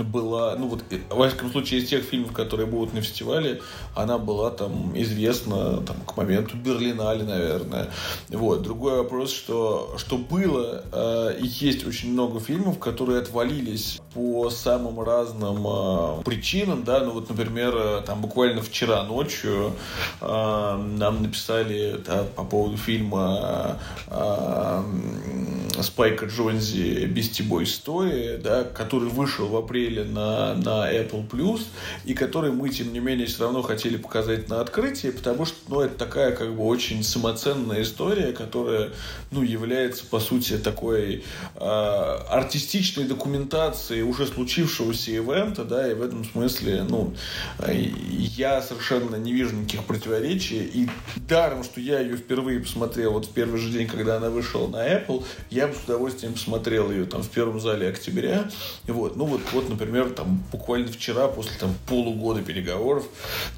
[0.00, 3.60] была, ну вот, во всяком случае, из тех фильмов, которые будут на фестивале,
[3.94, 7.90] она была там известна там, к моменту Берлинале, наверное.
[8.30, 8.62] Вот.
[8.62, 15.00] Другой вопрос, что, что было, э, и есть очень много фильмов, которые отвалились по самым
[15.00, 19.72] разным э, причинам, да, ну вот, например, э, там буквально вчера ночью
[20.20, 20.26] э,
[20.96, 23.78] нам написали да, по поводу фильма
[24.08, 24.82] э,
[25.80, 31.62] Спайка Джонзи «Бисти Бой Story», да, который вышел в апреле на, на Apple Plus,
[32.04, 35.80] и который мы, тем не менее, все равно хотели показать на открытии, потому что, ну,
[35.80, 38.90] это такая, как бы, очень самоценная история, которая,
[39.30, 41.24] ну, является, по сути, такой
[41.56, 47.14] э, артистичной документацией уже случившегося ивента, да, и в этом смысле, ну,
[47.68, 50.88] я совершенно не вижу никаких противоречий, и
[51.28, 54.86] даром, что я ее впервые посмотрел вот в первый же день, когда она вышла на
[54.86, 58.50] Apple, я бы с удовольствием посмотрел ее там в первом зале октября,
[58.86, 63.04] вот, ну вот, вот, например, там буквально вчера, после там полугода переговоров,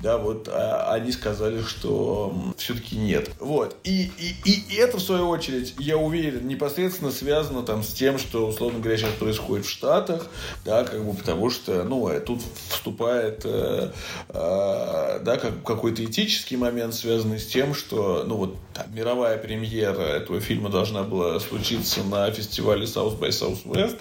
[0.03, 5.29] да, вот, а, они сказали, что все-таки нет, вот, и, и, и это, в свою
[5.29, 10.29] очередь, я уверен, непосредственно связано там с тем, что, условно говоря, сейчас происходит в Штатах,
[10.65, 13.91] да, как бы потому что, ну, э, тут вступает, э,
[14.29, 20.03] э, да, как какой-то этический момент, связанный с тем, что, ну, вот там, мировая премьера
[20.03, 23.99] этого фильма должна была случиться на фестивале South by Southwest,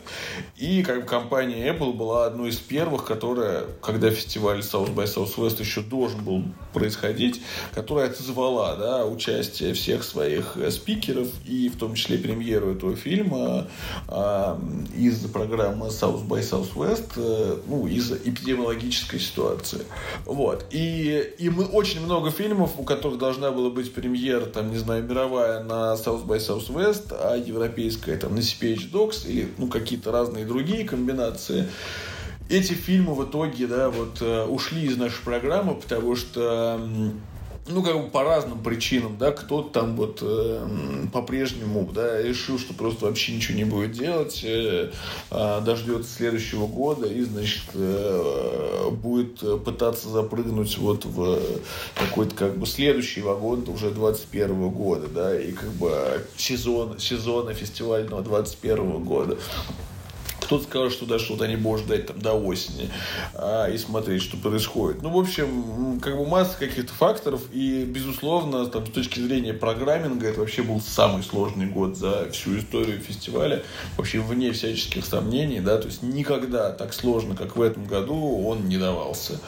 [0.58, 5.62] и как бы компания Apple была одной из первых, которая, когда фестиваль South by Southwest
[5.62, 7.42] еще должен был происходить,
[7.74, 13.68] которая отозвала, да, участие всех своих э, спикеров и в том числе премьеру этого фильма
[14.10, 14.58] э,
[14.98, 19.86] из программы South by Southwest, э, ну, из-за эпидемиологической ситуации.
[20.26, 20.66] Вот.
[20.72, 25.04] И, и мы очень много фильмов, у которых должна была быть премьера, там, не знаю,
[25.04, 30.46] мировая на South by Southwest, а европейская там на CPH Docs или, ну, какие-то разные
[30.46, 31.70] другие комбинации
[32.50, 36.80] эти фильмы в итоге, да, вот э, ушли из нашей программы, потому что
[37.68, 42.74] ну, как бы по разным причинам, да, кто-то там вот э, по-прежнему, да, решил, что
[42.74, 44.92] просто вообще ничего не будет делать, э,
[45.32, 51.40] э, дождется следующего года и, значит, э, будет пытаться запрыгнуть вот в
[51.96, 58.22] какой-то как бы следующий вагон уже 21 года, да, и как бы сезон, сезона фестивального
[58.22, 59.38] 21 года.
[60.54, 62.88] Кто-то сказал, что даже вот они будут ждать там до осени
[63.34, 65.02] а, и смотреть, что происходит.
[65.02, 67.42] Ну, в общем, как бы масса каких-то факторов.
[67.52, 72.60] И, безусловно, там, с точки зрения программинга, это вообще был самый сложный год за всю
[72.60, 73.64] историю фестиваля.
[73.98, 78.70] Вообще, вне всяческих сомнений, да, то есть никогда так сложно, как в этом году, он
[78.70, 79.40] не давался.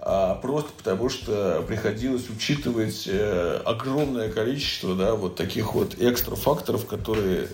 [0.00, 6.86] А просто потому, что приходилось учитывать э, огромное количество, да, вот таких вот экстра факторов,
[6.86, 7.46] которые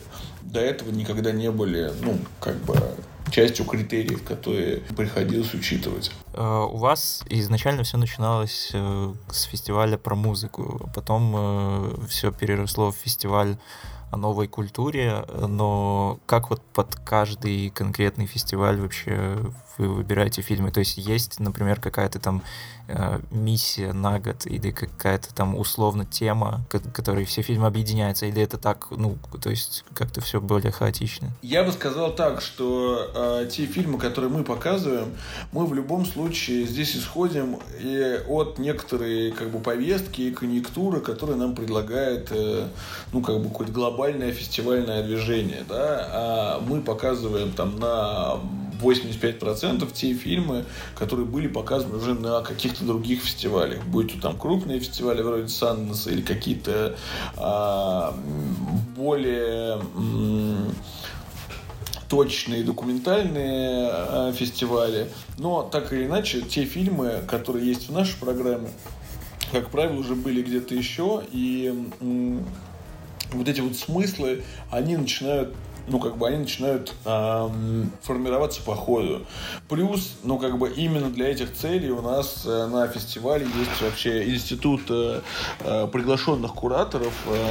[0.54, 2.80] до этого никогда не были, ну, как бы
[3.30, 6.12] частью критериев, которые приходилось учитывать.
[6.32, 12.92] Uh, у вас изначально все начиналось uh, с фестиваля про музыку, потом э, все переросло
[12.92, 13.56] в фестиваль
[14.12, 19.36] о новой культуре, но как вот под каждый конкретный фестиваль вообще
[19.76, 20.70] вы выбираете фильмы?
[20.70, 22.42] То есть есть, например, какая-то там
[22.88, 28.58] э, миссия на год или какая-то там условно тема, которой все фильмы объединяются, или это
[28.58, 31.30] так, ну, то есть как-то все более хаотично?
[31.42, 35.14] Я бы сказал так, что э, те фильмы, которые мы показываем,
[35.52, 41.36] мы в любом случае здесь исходим и от некоторой как бы повестки и конъюнктуры, которые
[41.36, 42.68] нам предлагает, э,
[43.12, 48.40] ну, как бы какое-то глобальное фестивальное движение, да, а мы показываем там на
[48.80, 53.84] 85% те фильмы, которые были показаны уже на каких-то других фестивалях.
[53.86, 56.96] Будь то там крупные фестивали вроде Санденса или какие-то
[57.36, 58.14] а,
[58.96, 59.80] более
[62.08, 65.10] точные документальные а, фестивали.
[65.38, 68.68] Но так или иначе, те фильмы, которые есть в нашей программе,
[69.52, 71.72] как правило, уже были где-то еще, и
[73.32, 75.54] вот эти вот смыслы, они начинают
[75.86, 79.26] ну, как бы они начинают эм, формироваться по ходу.
[79.68, 84.30] Плюс, ну, как бы именно для этих целей у нас э, на фестивале есть вообще
[84.30, 85.20] институт э,
[85.60, 87.48] э, приглашенных кураторов, э,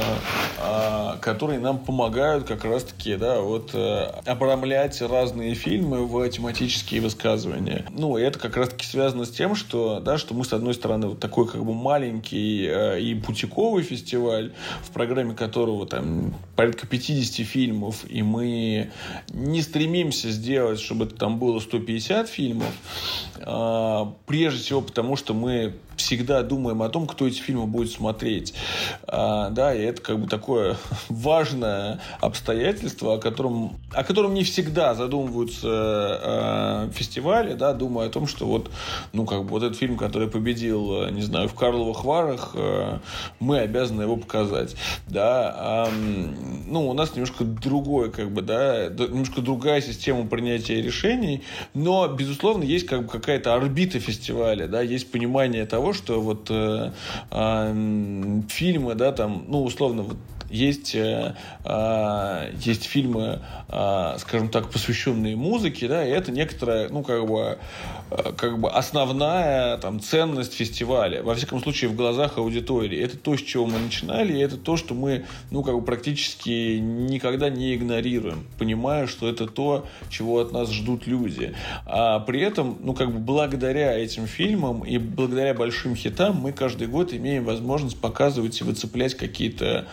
[0.58, 7.86] э, которые нам помогают как раз-таки, да, вот э, обрамлять разные фильмы в тематические высказывания.
[7.90, 11.08] Ну, и это как раз-таки связано с тем, что, да, что мы, с одной стороны,
[11.08, 17.46] вот такой как бы маленький э, и путиковый фестиваль, в программе которого там порядка 50
[17.46, 18.90] фильмов, и мы
[19.30, 22.72] не стремимся сделать, чтобы там было 150 фильмов,
[23.40, 28.54] а, прежде всего потому, что мы всегда думаем о том, кто эти фильмы будет смотреть.
[29.06, 30.76] А, да, и это как бы такое
[31.08, 38.26] важное обстоятельство, о котором, о котором не всегда задумываются э, фестивали, да, думая о том,
[38.26, 38.70] что вот,
[39.12, 42.98] ну, как бы вот этот фильм, который победил, не знаю, в Карловых Варах, э,
[43.40, 44.76] мы обязаны его показать.
[45.06, 45.92] Да, э,
[46.66, 51.42] ну, у нас немножко другое, как бы, да, немножко другая система принятия решений,
[51.74, 56.92] но, безусловно, есть как бы какая-то орбита фестиваля, да, есть понимание того, что вот э,
[57.30, 60.16] э, фильмы, да, там, ну, условно, вот
[60.54, 67.02] есть, э, э, есть фильмы, э, скажем так, посвященные музыке, да, и это некоторая, ну,
[67.02, 67.58] как бы,
[68.10, 72.98] э, как бы основная там ценность фестиваля, во всяком случае, в глазах аудитории.
[73.00, 76.78] Это то, с чего мы начинали, и это то, что мы, ну, как бы практически
[76.78, 81.54] никогда не игнорируем, понимая, что это то, чего от нас ждут люди.
[81.86, 86.86] А при этом, ну, как бы благодаря этим фильмам и благодаря большим хитам мы каждый
[86.86, 89.86] год имеем возможность показывать и выцеплять какие-то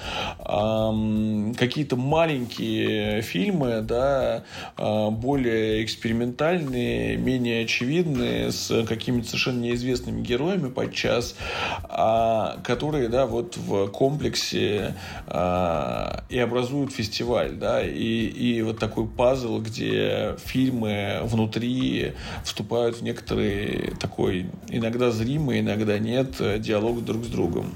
[0.52, 4.44] какие-то маленькие фильмы, да,
[4.76, 11.36] а, более экспериментальные, менее очевидные, с какими-то совершенно неизвестными героями подчас,
[11.84, 14.96] а, которые, да, вот в комплексе
[15.28, 23.04] а, и образуют фестиваль, да, и, и вот такой пазл, где фильмы внутри вступают в
[23.04, 27.74] некоторый такой иногда зримый, иногда нет диалог друг с другом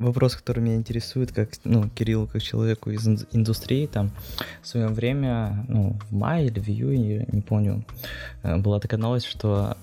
[0.00, 4.10] вопрос, который меня интересует, как, ну, Кирилл, как человеку из индустрии, там,
[4.62, 7.84] в свое время, ну, в мае или в июне, не помню,
[8.42, 9.76] э, была такая новость, что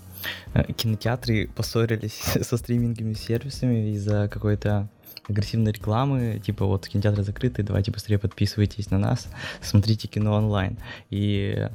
[0.54, 4.90] э, кинотеатры поссорились со стриминговыми сервисами из-за какой-то
[5.28, 9.28] агрессивной рекламы, типа вот кинотеатры закрыты, давайте быстрее подписывайтесь на нас,
[9.62, 10.78] смотрите кино онлайн.
[11.10, 11.70] И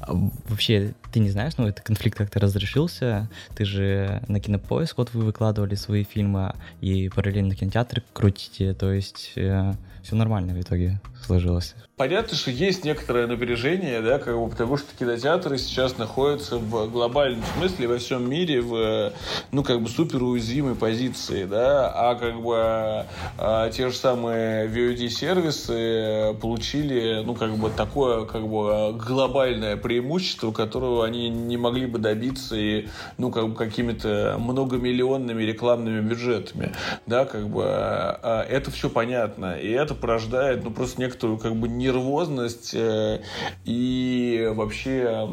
[0.00, 0.12] а,
[0.48, 5.24] вообще, ты не знаешь, ну, этот конфликт как-то разрешился, ты же на Кинопоиск, вот вы
[5.24, 11.74] выкладывали свои фильмы и параллельно кинотеатры крутите, то есть э, все нормально в итоге сложилось.
[11.96, 17.42] Понятно, что есть некоторое напряжение, да, как бы, потому что кинотеатры сейчас находятся в глобальном
[17.56, 19.14] смысле во всем мире в,
[19.50, 23.06] ну, как бы, супер уязвимой позиции, да, а как бы
[23.38, 31.06] а, те же самые VOD-сервисы получили, ну, как бы, такое, как бы, глобальное преимущество, которого
[31.06, 36.74] они не могли бы добиться и, ну, как бы, какими-то многомиллионными рекламными бюджетами,
[37.06, 41.68] да, как бы, а, это все понятно, и это порождает, ну, просто некоторую, как бы,
[41.68, 43.22] не нервозность э,
[43.64, 45.26] и вообще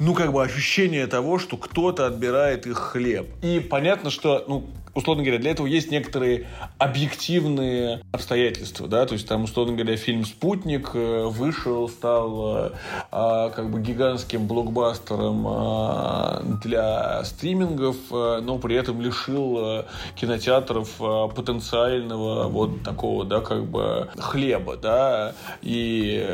[0.00, 3.28] ну, как бы ощущение того, что кто-то отбирает их хлеб.
[3.42, 6.46] И понятно, что, ну, условно говоря, для этого есть некоторые
[6.78, 12.70] объективные обстоятельства, да, то есть там, условно говоря, фильм «Спутник» э, вышел, стал э,
[13.10, 19.84] а, как бы гигантским блокбастером а, для стримингов, э, но при этом лишил
[20.16, 20.90] кинотеатров
[21.34, 26.26] потенциального вот такого, да, как бы хлеба, да, и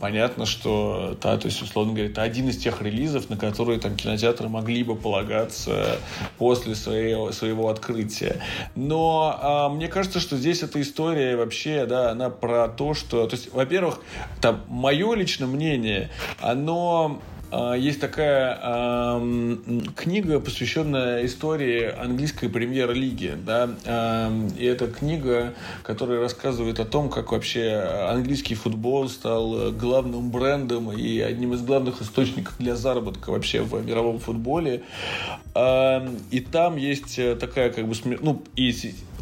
[0.00, 3.96] понятно, что, да, то есть, условно говоря, это один из тех релизов, на которые там
[3.96, 5.98] кинотеатры могли бы полагаться
[6.38, 8.40] после своего, своего открытия.
[8.74, 13.36] Но а, мне кажется, что здесь эта история вообще, да, она про то, что, то
[13.36, 14.00] есть, во-первых,
[14.40, 17.20] там мое личное мнение, оно
[17.76, 19.56] есть такая э,
[19.96, 23.36] книга, посвященная истории английской премьер-лиги.
[23.46, 23.70] Да?
[23.84, 27.74] Э, и это книга, которая рассказывает о том, как вообще
[28.08, 34.18] английский футбол стал главным брендом и одним из главных источников для заработка вообще в мировом
[34.18, 34.82] футболе.
[35.54, 37.94] Э, и там есть такая как бы...
[38.20, 38.72] Ну, и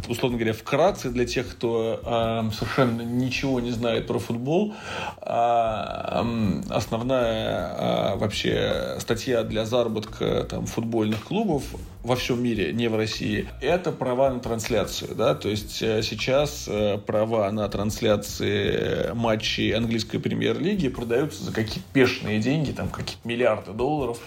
[0.09, 4.74] условно говоря, вкратце для тех, кто э, совершенно ничего не знает про футбол,
[5.20, 11.64] э, основная э, вообще статья для заработка там, футбольных клубов
[12.03, 15.14] во всем мире, не в России, это права на трансляцию.
[15.14, 15.34] Да?
[15.34, 22.40] То есть э, сейчас э, права на трансляции матчей английской премьер-лиги продаются за какие-то пешные
[22.40, 24.18] деньги, там какие-то миллиарды долларов,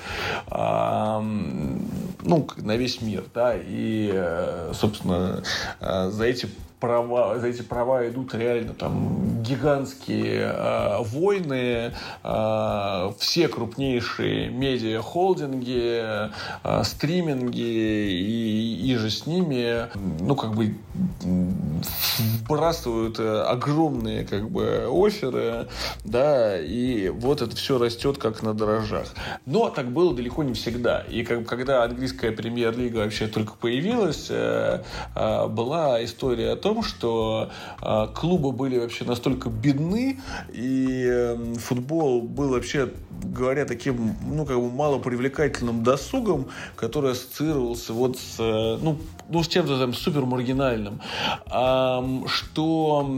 [0.50, 3.26] ну, на весь мир.
[3.34, 3.56] Да?
[3.56, 5.44] И, э, собственно,
[5.80, 6.48] за эти
[6.86, 16.30] права, за эти права идут реально там гигантские э, войны, э, все крупнейшие медиа-холдинги,
[16.64, 19.88] э, стриминги и, и же с ними,
[20.20, 20.76] ну, как бы
[22.42, 25.68] вбрасывают э, огромные, как бы, оферы,
[26.04, 29.08] да, и вот это все растет как на дрожжах.
[29.46, 31.00] Но так было далеко не всегда.
[31.10, 34.84] И как, когда английская премьер-лига вообще только появилась, э,
[35.16, 37.50] э, была история о том, что
[37.82, 40.20] э, клубы были вообще настолько бедны,
[40.54, 42.92] и э, футбол был вообще,
[43.24, 48.98] говоря, таким, ну, как бы малопривлекательным досугом, который ассоциировался вот с, э, ну,
[49.30, 51.02] ну, с чем-то там супер маргинальным,
[52.28, 53.10] что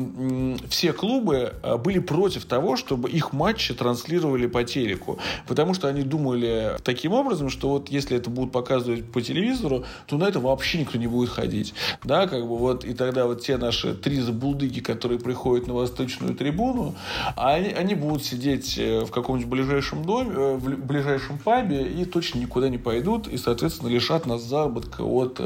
[0.69, 6.03] все клубы э, были против того, чтобы их матчи транслировали по телеку, потому что они
[6.03, 10.79] думали таким образом, что вот если это будут показывать по телевизору, то на это вообще
[10.79, 14.79] никто не будет ходить, да, как бы вот, и тогда вот те наши три забулдыги,
[14.79, 16.95] которые приходят на восточную трибуну,
[17.35, 22.39] они, они будут сидеть э, в каком-нибудь ближайшем доме, э, в ближайшем пабе и точно
[22.39, 25.39] никуда не пойдут, и, соответственно, лишат нас заработка от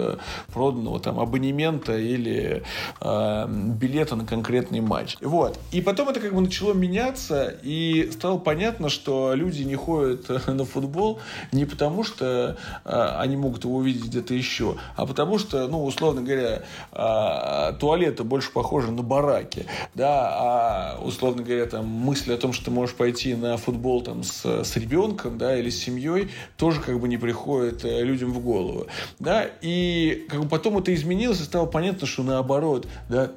[0.54, 2.64] проданного там абонемента или
[3.00, 5.18] э, билета на конкретный матч.
[5.22, 5.60] Вот.
[5.72, 10.66] И потом это как бы начало меняться, и стало понятно, что люди не ходят на
[10.66, 11.20] футбол
[11.52, 16.22] не потому, что э, они могут его увидеть где-то еще, а потому что, ну, условно
[16.22, 22.38] говоря, э, туалет это больше похоже на бараки, да, а условно говоря, там мысль о
[22.38, 26.30] том, что ты можешь пойти на футбол там с, с ребенком, да, или с семьей,
[26.58, 28.88] тоже как бы не приходит э, людям в голову,
[29.20, 33.32] да, и как бы потом это изменилось, и стало понятно, что наоборот, да,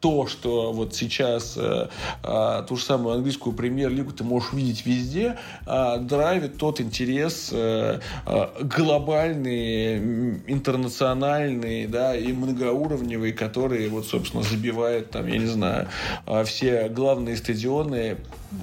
[0.00, 1.88] то, что вот сейчас э,
[2.22, 8.00] э, ту же самую английскую премьер-лигу ты можешь видеть везде, э, драйвит тот интерес э,
[8.26, 15.88] э, глобальный, интернациональный, да, и многоуровневый, который вот, собственно, забивает там, я не знаю,
[16.26, 18.16] э, все главные стадионы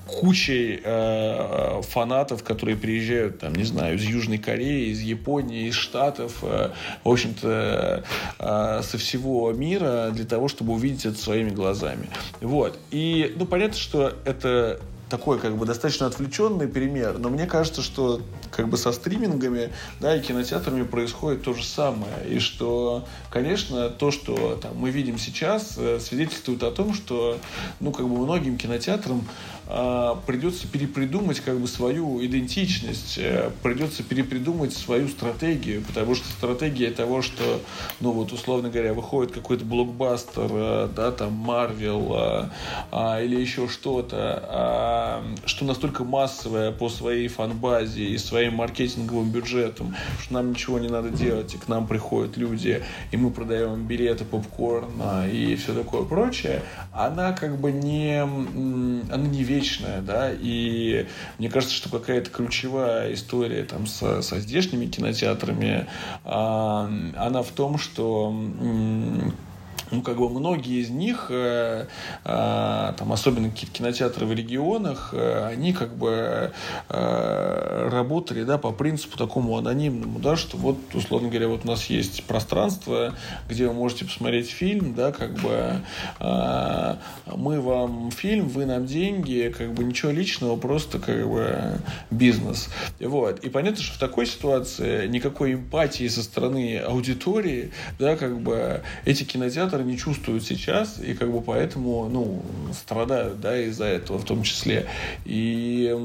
[0.05, 6.39] кучей э, фанатов, которые приезжают, там, не знаю, из Южной Кореи, из Японии, из Штатов,
[6.41, 6.71] э,
[7.03, 8.03] в общем-то,
[8.39, 12.09] э, со всего мира для того, чтобы увидеть это своими глазами.
[12.41, 12.77] Вот.
[12.91, 14.79] И, ну, понятно, что это
[15.09, 18.21] такой как бы достаточно отвлеченный пример, но мне кажется, что
[18.51, 22.27] как бы со стримингами, да, и кинотеатрами происходит то же самое.
[22.29, 27.37] И что, конечно, то, что там, мы видим сейчас, э, свидетельствует о том, что,
[27.79, 29.27] ну, как бы многим кинотеатрам
[29.67, 37.21] придется перепридумать как бы свою идентичность, э, придется перепридумать свою стратегию, потому что стратегия того,
[37.21, 37.61] что,
[37.99, 42.15] ну вот условно говоря, выходит какой-то блокбастер, э, да, там Марвел
[42.91, 49.95] а, или еще что-то, а, что настолько массовое по своей фанбазе и своим маркетинговым бюджетам,
[50.21, 54.23] что нам ничего не надо делать, и к нам приходят люди, и мы продаем билеты,
[54.23, 56.63] попкорн а, и все такое прочее,
[56.93, 63.13] она как бы не, она не верит вечная, да, и мне кажется, что какая-то ключевая
[63.13, 65.87] история там со, со здешними кинотеатрами,
[66.23, 68.33] а, она в том, что
[69.91, 71.85] ну, как бы многие из них, э,
[72.25, 76.51] э, там, особенно какие-то кинотеатры в регионах, э, они как бы
[76.89, 82.23] работали, да, по принципу такому анонимному, да, что вот, условно говоря, вот у нас есть
[82.23, 83.13] пространство,
[83.49, 85.81] где вы можете посмотреть фильм, да, как бы
[87.35, 91.79] мы вам фильм, вы нам деньги, как бы ничего личного, просто как бы
[92.11, 92.69] бизнес.
[92.99, 93.39] Вот.
[93.43, 99.23] И понятно, что в такой ситуации никакой эмпатии со стороны аудитории, да, как бы эти
[99.23, 102.41] кинотеатры авторы не чувствуют сейчас, и как бы поэтому, ну,
[102.73, 104.87] страдают, да, из-за этого в том числе.
[105.25, 105.95] И,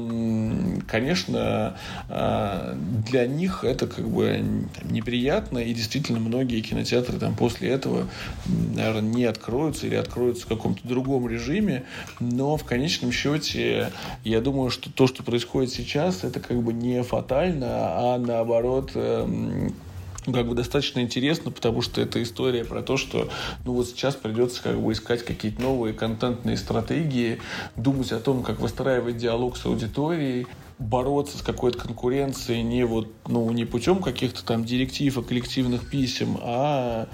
[0.87, 1.75] конечно,
[2.09, 2.75] а,
[3.07, 4.43] для них это как бы
[4.83, 8.07] неприятно, и действительно многие кинотеатры там после этого,
[8.45, 11.83] наверное, не откроются или откроются в каком-то другом режиме,
[12.19, 13.91] но в конечном счете
[14.23, 19.73] я думаю, что то, что происходит сейчас, это как бы не фатально, а наоборот эм,
[20.25, 23.29] как бы достаточно интересно, потому что это история про то, что
[23.65, 27.39] ну вот сейчас придется как бы искать какие-то новые контентные стратегии,
[27.75, 30.47] думать о том, как выстраивать диалог с аудиторией,
[30.79, 36.37] бороться с какой-то конкуренцией не вот, ну, не путем каких-то там директив и коллективных писем,
[36.41, 37.07] а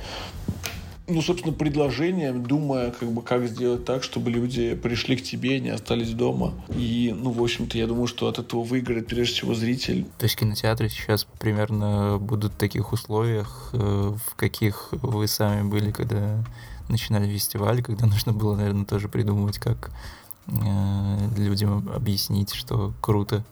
[1.09, 5.69] ну, собственно, предложением, думая, как бы, как сделать так, чтобы люди пришли к тебе, не
[5.69, 6.53] остались дома.
[6.75, 10.05] И, ну, в общем-то, я думаю, что от этого выиграет прежде всего зритель.
[10.17, 15.91] То есть кинотеатры сейчас примерно будут в таких условиях, э, в каких вы сами были,
[15.91, 16.43] когда
[16.89, 19.91] начинали фестиваль, когда нужно было, наверное, тоже придумывать, как
[20.47, 20.51] э,
[21.37, 23.43] людям объяснить, что круто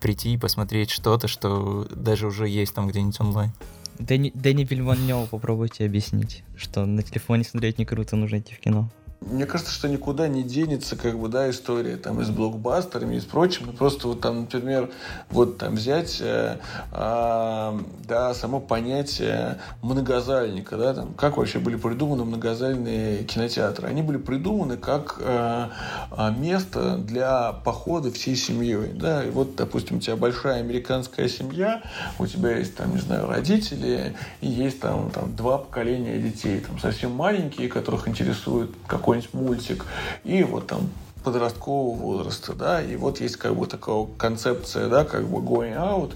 [0.00, 3.52] прийти и посмотреть что-то, что даже уже есть там где-нибудь онлайн.
[3.98, 8.90] Дэнни, Дэнни Вильваньеву попробуйте объяснить, что на телефоне смотреть не круто, нужно идти в кино.
[9.30, 13.20] Мне кажется, что никуда не денется, как бы, да, история там и с блокбастерами и
[13.20, 13.66] с прочим.
[13.66, 14.90] Ну, просто вот там, например,
[15.30, 16.58] вот там взять, э,
[16.92, 23.88] э, да, само понятие многозальника, да, там, как вообще были придуманы многозальные кинотеатры.
[23.88, 25.68] Они были придуманы как э,
[26.10, 31.82] а, место для похода всей семьей, да, и вот, допустим, у тебя большая американская семья,
[32.18, 36.78] у тебя есть там, не знаю, родители, и есть там, там два поколения детей, там
[36.78, 39.84] совсем маленькие, которых интересует какой какой-нибудь мультик,
[40.24, 40.88] и вот там
[41.22, 46.14] подросткового возраста, да, и вот есть как бы такая концепция, да, как бы going out,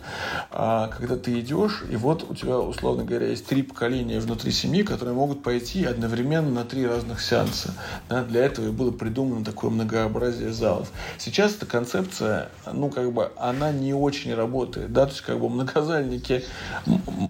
[0.51, 4.83] а, когда ты идешь, и вот у тебя, условно говоря, есть три поколения внутри семьи,
[4.83, 7.75] которые могут пойти одновременно на три разных сеанса,
[8.09, 10.91] да, для этого и было придумано такое многообразие залов.
[11.19, 15.49] Сейчас эта концепция, ну, как бы, она не очень работает, да, то есть, как бы,
[15.49, 16.45] многозальники,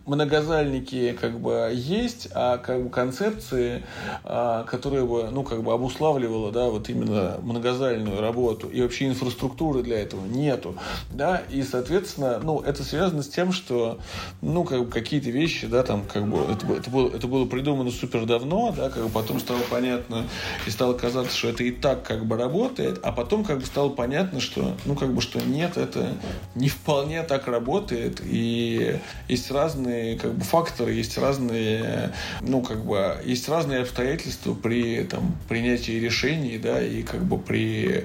[0.06, 3.84] многозальники, как бы, есть, а, как бы, концепции,
[4.24, 9.06] а, которые бы, ну, как бы, обуславливала, да, вот именно многозальники многозальную работу и вообще
[9.06, 10.76] инфраструктуры для этого нету,
[11.10, 13.98] да, и, соответственно, ну, это связано с тем, что,
[14.40, 17.90] ну, как бы какие-то вещи, да, там, как бы, это, это, было, это было придумано
[17.90, 20.24] супер давно, да, как бы потом стало понятно
[20.66, 23.88] и стало казаться, что это и так как бы работает, а потом как бы стало
[23.88, 26.14] понятно, что, ну, как бы, что нет, это
[26.54, 28.98] не вполне так работает, и
[29.28, 35.36] есть разные, как бы, факторы, есть разные, ну, как бы, есть разные обстоятельства при, там,
[35.48, 38.04] принятии решений, да, и, как бы, при при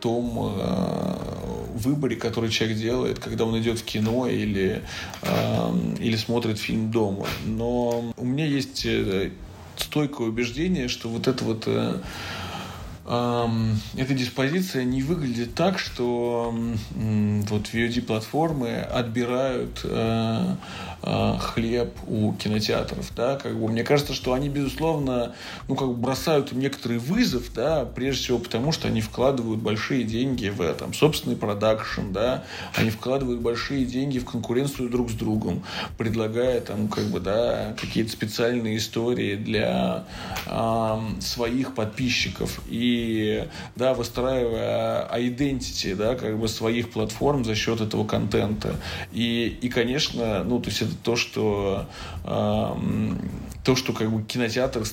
[0.00, 1.16] том э,
[1.74, 4.82] выборе, который человек делает, когда он идет в кино или,
[5.22, 7.26] э, или смотрит фильм дома.
[7.46, 9.30] Но у меня есть э,
[9.76, 11.98] стойкое убеждение, что вот это вот э,
[13.06, 19.84] эта диспозиция не выглядит так, что вот VOD-платформы отбирают
[21.02, 25.34] э, хлеб у кинотеатров, да, как бы мне кажется, что они, безусловно,
[25.68, 30.04] ну, как бы бросают им некоторый вызов, да, прежде всего потому, что они вкладывают большие
[30.04, 32.44] деньги в там, собственный продакшн, да,
[32.74, 35.62] они вкладывают большие деньги в конкуренцию друг с другом,
[35.98, 40.04] предлагая там, как бы, да, какие-то специальные истории для
[40.46, 42.60] э, своих подписчиков.
[42.68, 43.46] И
[43.76, 48.76] да, выстраивая identity, да, как бы своих платформ за счет этого контента.
[49.12, 51.86] И, и конечно, ну, то есть то, что,
[52.24, 52.74] э,
[53.64, 54.84] то, что как бы кинотеатр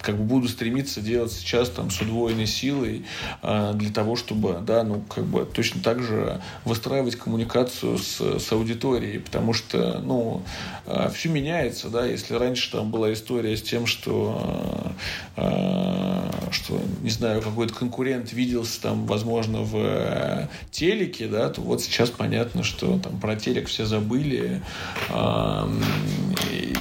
[0.00, 3.04] как бы буду стремиться делать сейчас там с удвоенной силой
[3.42, 8.52] э, для того, чтобы, да, ну, как бы точно так же выстраивать коммуникацию с, с
[8.52, 10.42] аудиторией, потому что, ну,
[10.86, 14.92] э, все меняется, да, если раньше там была история с тем, что,
[15.36, 22.10] э, что, не знаю, какой-то конкурент виделся там, возможно, в телеке, да, то вот сейчас
[22.10, 24.62] понятно, что там про телек все забыли,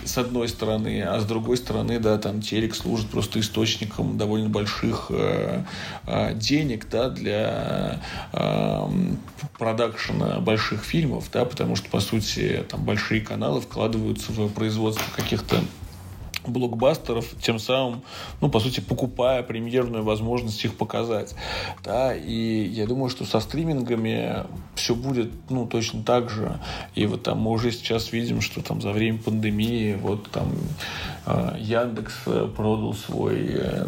[0.06, 5.08] с одной стороны, а с другой стороны, да, там телек служит просто источником довольно больших
[5.10, 5.64] э,
[6.08, 8.02] э, денег да, для
[8.34, 8.88] э,
[9.60, 15.58] продакшена больших фильмов, да, потому что, по сути, там большие каналы вкладываются в производство каких-то
[16.46, 18.02] блокбастеров, тем самым,
[18.42, 21.36] ну, по сути, покупая премьерную возможность их показать.
[21.84, 26.60] Да, и я думаю, что со стримингами все будет, ну, точно так же.
[26.96, 30.52] И вот там мы уже сейчас видим, что там за время пандемии вот там
[31.26, 32.14] э, Яндекс
[32.56, 33.86] продал свой, э,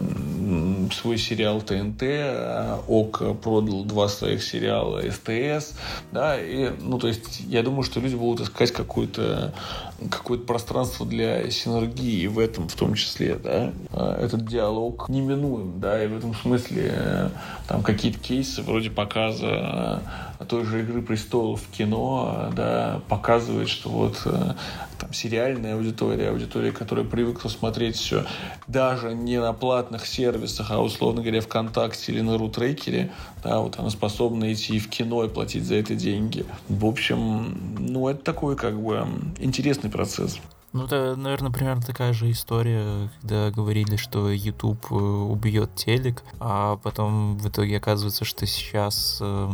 [0.93, 5.73] свой сериал ТНТ, э, ОК продал два своих сериала СТС,
[6.11, 9.53] да, и, ну, то есть я думаю, что люди будут искать какое-то
[10.09, 16.03] какое-то пространство для синергии в этом в том числе, да, а, этот диалог неминуем, да,
[16.03, 17.29] и в этом смысле э,
[17.67, 20.01] там какие-то кейсы вроде показа
[20.39, 24.53] э, той же «Игры престолов» в кино, да, показывает, что вот э,
[25.01, 28.25] там сериальная аудитория, аудитория, которая привыкла смотреть все
[28.67, 33.11] даже не на платных сервисах, а условно говоря ВКонтакте или на Рутрекере,
[33.43, 36.45] да, вот она способна идти в кино и платить за это деньги.
[36.69, 39.07] В общем, ну это такой как бы
[39.39, 40.39] интересный процесс.
[40.73, 46.77] Ну, это, наверное, примерно такая же история, когда говорили, что YouTube э, убьет телек, а
[46.77, 49.49] потом в итоге оказывается, что сейчас э,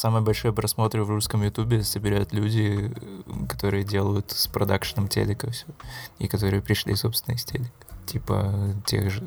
[0.00, 5.66] самые большие просмотры в русском Ютубе собирают люди, э, которые делают с продакшеном телека все,
[6.18, 8.52] и которые пришли, собственно, из телека типа
[8.86, 9.22] тех же,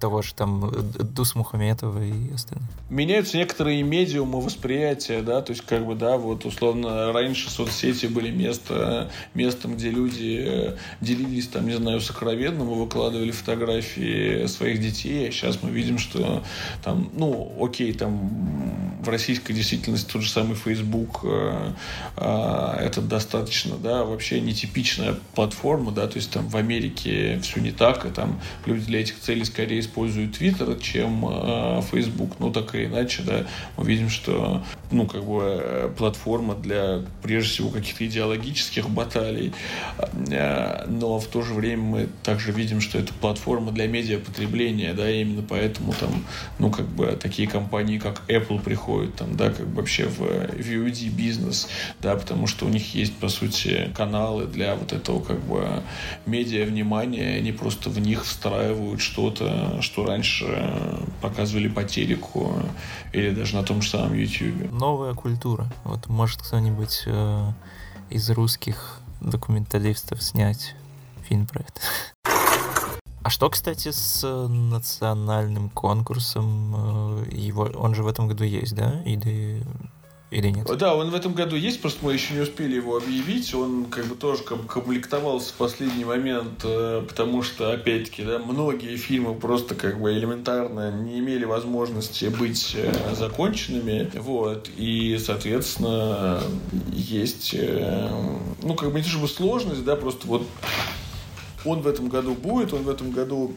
[0.00, 0.72] того же там
[1.14, 2.68] Дус Мухаметова и остальных.
[2.90, 8.30] Меняются некоторые медиумы восприятия, да, то есть как бы, да, вот условно раньше соцсети были
[8.30, 15.28] место, местом, где люди э, делились там, не знаю, сокровенным и выкладывали фотографии своих детей,
[15.28, 16.42] а сейчас мы видим, что
[16.82, 18.30] там, ну, окей, там
[19.00, 21.72] в российской действительности тот же самый Facebook, э,
[22.16, 27.70] э, это достаточно, да, вообще нетипичная платформа, да, то есть там в Америке все не
[27.70, 32.36] так, это там люди для этих целей скорее используют Twitter, чем э, Facebook.
[32.38, 33.46] Ну, так или иначе, да,
[33.76, 39.52] мы видим, что, ну, как бы э, платформа для, прежде всего, каких-то идеологических баталий.
[40.30, 45.10] Э, но в то же время мы также видим, что это платформа для медиапотребления, да,
[45.10, 46.24] и именно поэтому там,
[46.58, 51.10] ну, как бы такие компании, как Apple приходят там, да, как бы вообще в VOD
[51.10, 51.68] бизнес,
[52.00, 55.82] да, потому что у них есть, по сути, каналы для вот этого, как бы,
[56.26, 60.46] медиа внимания, они просто в них встраивают что-то, что раньше
[61.20, 62.54] показывали по телеку
[63.12, 64.70] или даже на том же самом YouTube.
[64.72, 65.66] Новая культура.
[65.84, 67.52] Вот может кто-нибудь э,
[68.10, 70.74] из русских документалистов снять
[71.28, 71.80] фильм про это.
[73.22, 77.22] А что, кстати, с национальным конкурсом?
[77.22, 79.02] Э, его, он же в этом году есть, да?
[79.04, 79.62] Или
[80.34, 80.66] или нет?
[80.76, 83.54] Да, он в этом году есть, просто мы еще не успели его объявить.
[83.54, 88.38] Он как бы тоже как бы комплектовался в последний момент, э, потому что, опять-таки, да,
[88.40, 94.10] многие фильмы просто как бы элементарно не имели возможности быть э, законченными.
[94.14, 94.68] Вот.
[94.76, 96.40] И, соответственно,
[96.92, 98.10] есть, э,
[98.62, 100.46] ну, как бы не то чтобы сложность, да, просто вот
[101.64, 103.52] он в этом году будет, он в этом году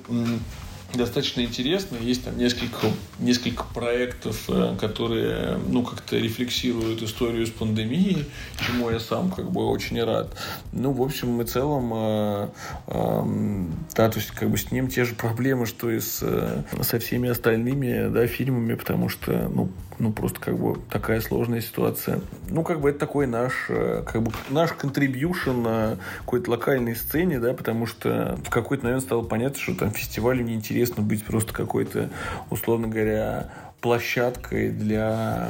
[0.94, 1.98] достаточно интересно.
[1.98, 2.88] Есть там несколько,
[3.20, 8.26] несколько проектов, э, которые ну, как-то рефлексируют историю с пандемией,
[8.66, 10.36] чему я сам как бы очень рад.
[10.72, 12.48] Ну, в общем и целом, э,
[12.88, 16.64] э, да, то есть как бы с ним те же проблемы, что и с, э,
[16.82, 19.70] со всеми остальными да, фильмами, потому что ну,
[20.00, 22.22] ну, просто как бы такая сложная ситуация.
[22.50, 27.40] Ну, как бы это такой наш, э, как бы наш контрибьюшн на какой-то локальной сцене,
[27.40, 32.10] да, потому что в какой-то момент стало понятно, что там фестивалю неинтересно быть просто какой-то,
[32.50, 33.50] условно говоря,
[33.82, 35.50] площадкой для,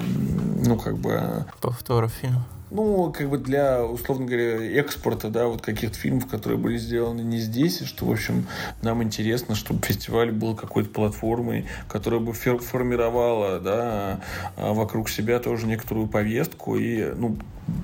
[0.66, 1.46] ну, как бы...
[1.62, 6.78] Повторов фильма ну, как бы для, условно говоря, экспорта, да, вот каких-то фильмов, которые были
[6.78, 8.48] сделаны не здесь, и что, в общем,
[8.82, 14.22] нам интересно, чтобы фестиваль был какой-то платформой, которая бы формировала, да,
[14.56, 17.38] а, вокруг себя тоже некоторую повестку, и, ну,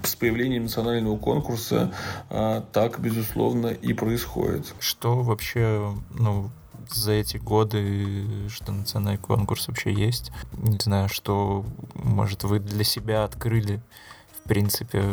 [0.04, 1.94] с появлением национального конкурса
[2.30, 4.74] а, так, безусловно, и происходит.
[4.80, 6.50] Что вообще, ну,
[6.90, 10.32] за эти годы, что национальный конкурс вообще есть.
[10.58, 11.66] Не знаю, что,
[11.96, 13.82] может, вы для себя открыли,
[14.44, 15.04] в принципе,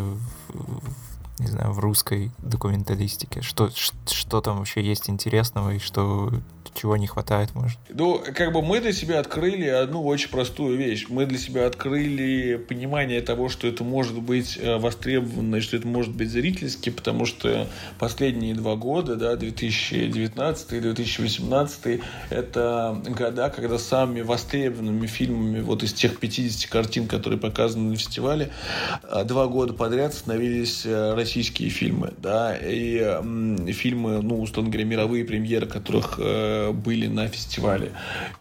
[1.39, 3.43] не знаю, в русской документалистике?
[3.43, 6.33] Что, что там вообще есть интересного и что
[6.75, 7.79] чего не хватает, может?
[7.89, 11.07] Ну, как бы мы для себя открыли одну очень простую вещь.
[11.09, 16.15] Мы для себя открыли понимание того, что это может быть э, востребовано, что это может
[16.15, 17.67] быть зрительски, потому что
[17.99, 22.01] последние два года, да, 2019 и 2018,
[22.31, 28.51] это года, когда самыми востребованными фильмами вот из тех 50 картин, которые показаны на фестивале,
[29.03, 35.25] э, два года подряд становились э, российские фильмы, да, и фильмы, ну, условно говоря, мировые
[35.25, 36.19] премьеры, которых
[36.73, 37.93] были на фестивале.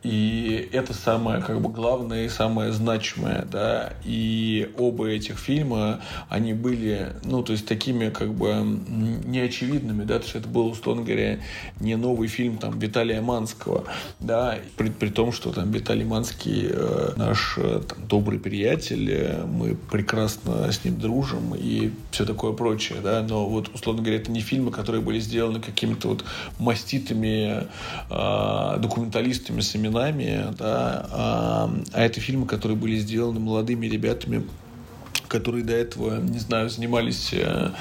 [0.04, 3.94] И это самое как бы главное и самое значимое, да.
[4.04, 8.56] И оба этих фильма, они были, ну, то есть такими как бы
[9.26, 11.40] неочевидными, да, то есть это был, условно говоря,
[11.80, 13.86] не новый фильм там Виталия Манского,
[14.20, 19.46] да, при, при том, что там Виталий Манский э, наш э, там, добрый приятель, э,
[19.46, 24.32] мы прекрасно с ним дружим и все такое прочее, да, но вот, условно говоря, это
[24.32, 26.26] не фильмы, которые были сделаны какими-то вот
[26.58, 27.68] маститыми
[28.10, 34.43] документалистами с именами, да, а, а это фильмы, которые были сделаны молодыми ребятами,
[35.30, 37.72] которые до этого, не знаю, занимались э,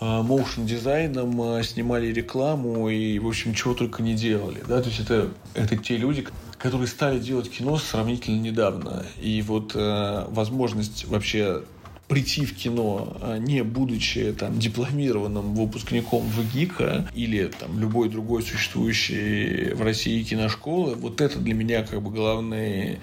[0.00, 4.62] моушен дизайном, э, снимали рекламу и, в общем, чего только не делали.
[4.66, 4.82] Да?
[4.82, 6.26] То есть это, это те люди,
[6.58, 9.06] которые стали делать кино сравнительно недавно.
[9.20, 11.62] И вот э, возможность вообще
[12.10, 19.72] прийти в кино, а не будучи там дипломированным выпускником ВГИКа или там любой другой существующей
[19.74, 22.98] в России киношколы, вот это для меня как бы главный,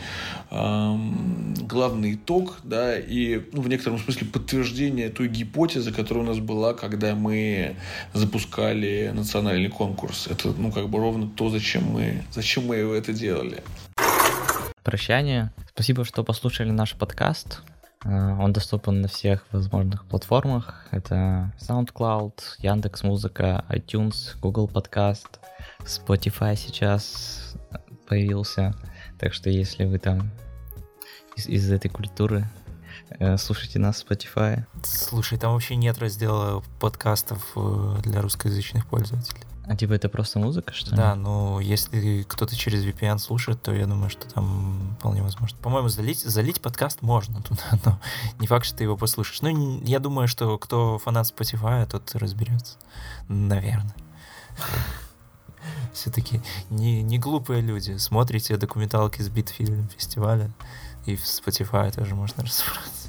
[0.51, 6.39] эм, главный итог, да, и ну, в некотором смысле подтверждение той гипотезы, которая у нас
[6.39, 7.77] была, когда мы
[8.13, 10.27] запускали национальный конкурс.
[10.27, 13.63] Это, ну, как бы ровно то, зачем мы, зачем мы это делали.
[14.83, 15.53] Прощание.
[15.73, 17.61] Спасибо, что послушали наш подкаст.
[18.05, 20.85] Э, он доступен на всех возможных платформах.
[20.91, 25.39] Это SoundCloud, Яндекс Музыка, iTunes, Google Podcast,
[25.79, 27.55] Spotify сейчас
[28.07, 28.73] появился.
[29.19, 30.31] Так что если вы там
[31.35, 32.45] из, из этой культуры,
[33.19, 34.63] э, слушайте нас в Spotify.
[34.83, 39.46] Слушай, там вообще нет раздела подкастов э, для русскоязычных пользователей.
[39.69, 40.97] А типа это просто музыка, что ли?
[40.97, 45.57] Да, ну если кто-то через VPN слушает, то я думаю, что там вполне возможно.
[45.61, 47.99] По-моему, залить, залить подкаст можно туда, но
[48.39, 49.41] не факт, что ты его послушаешь.
[49.41, 52.77] Ну, я думаю, что кто фанат Spotify, тот разберется.
[53.27, 53.95] Наверное.
[55.93, 57.97] Все-таки не, не глупые люди.
[57.97, 60.49] Смотрите документалки с Битфильм фестиваля,
[61.05, 63.06] и в Spotify тоже можно разобраться.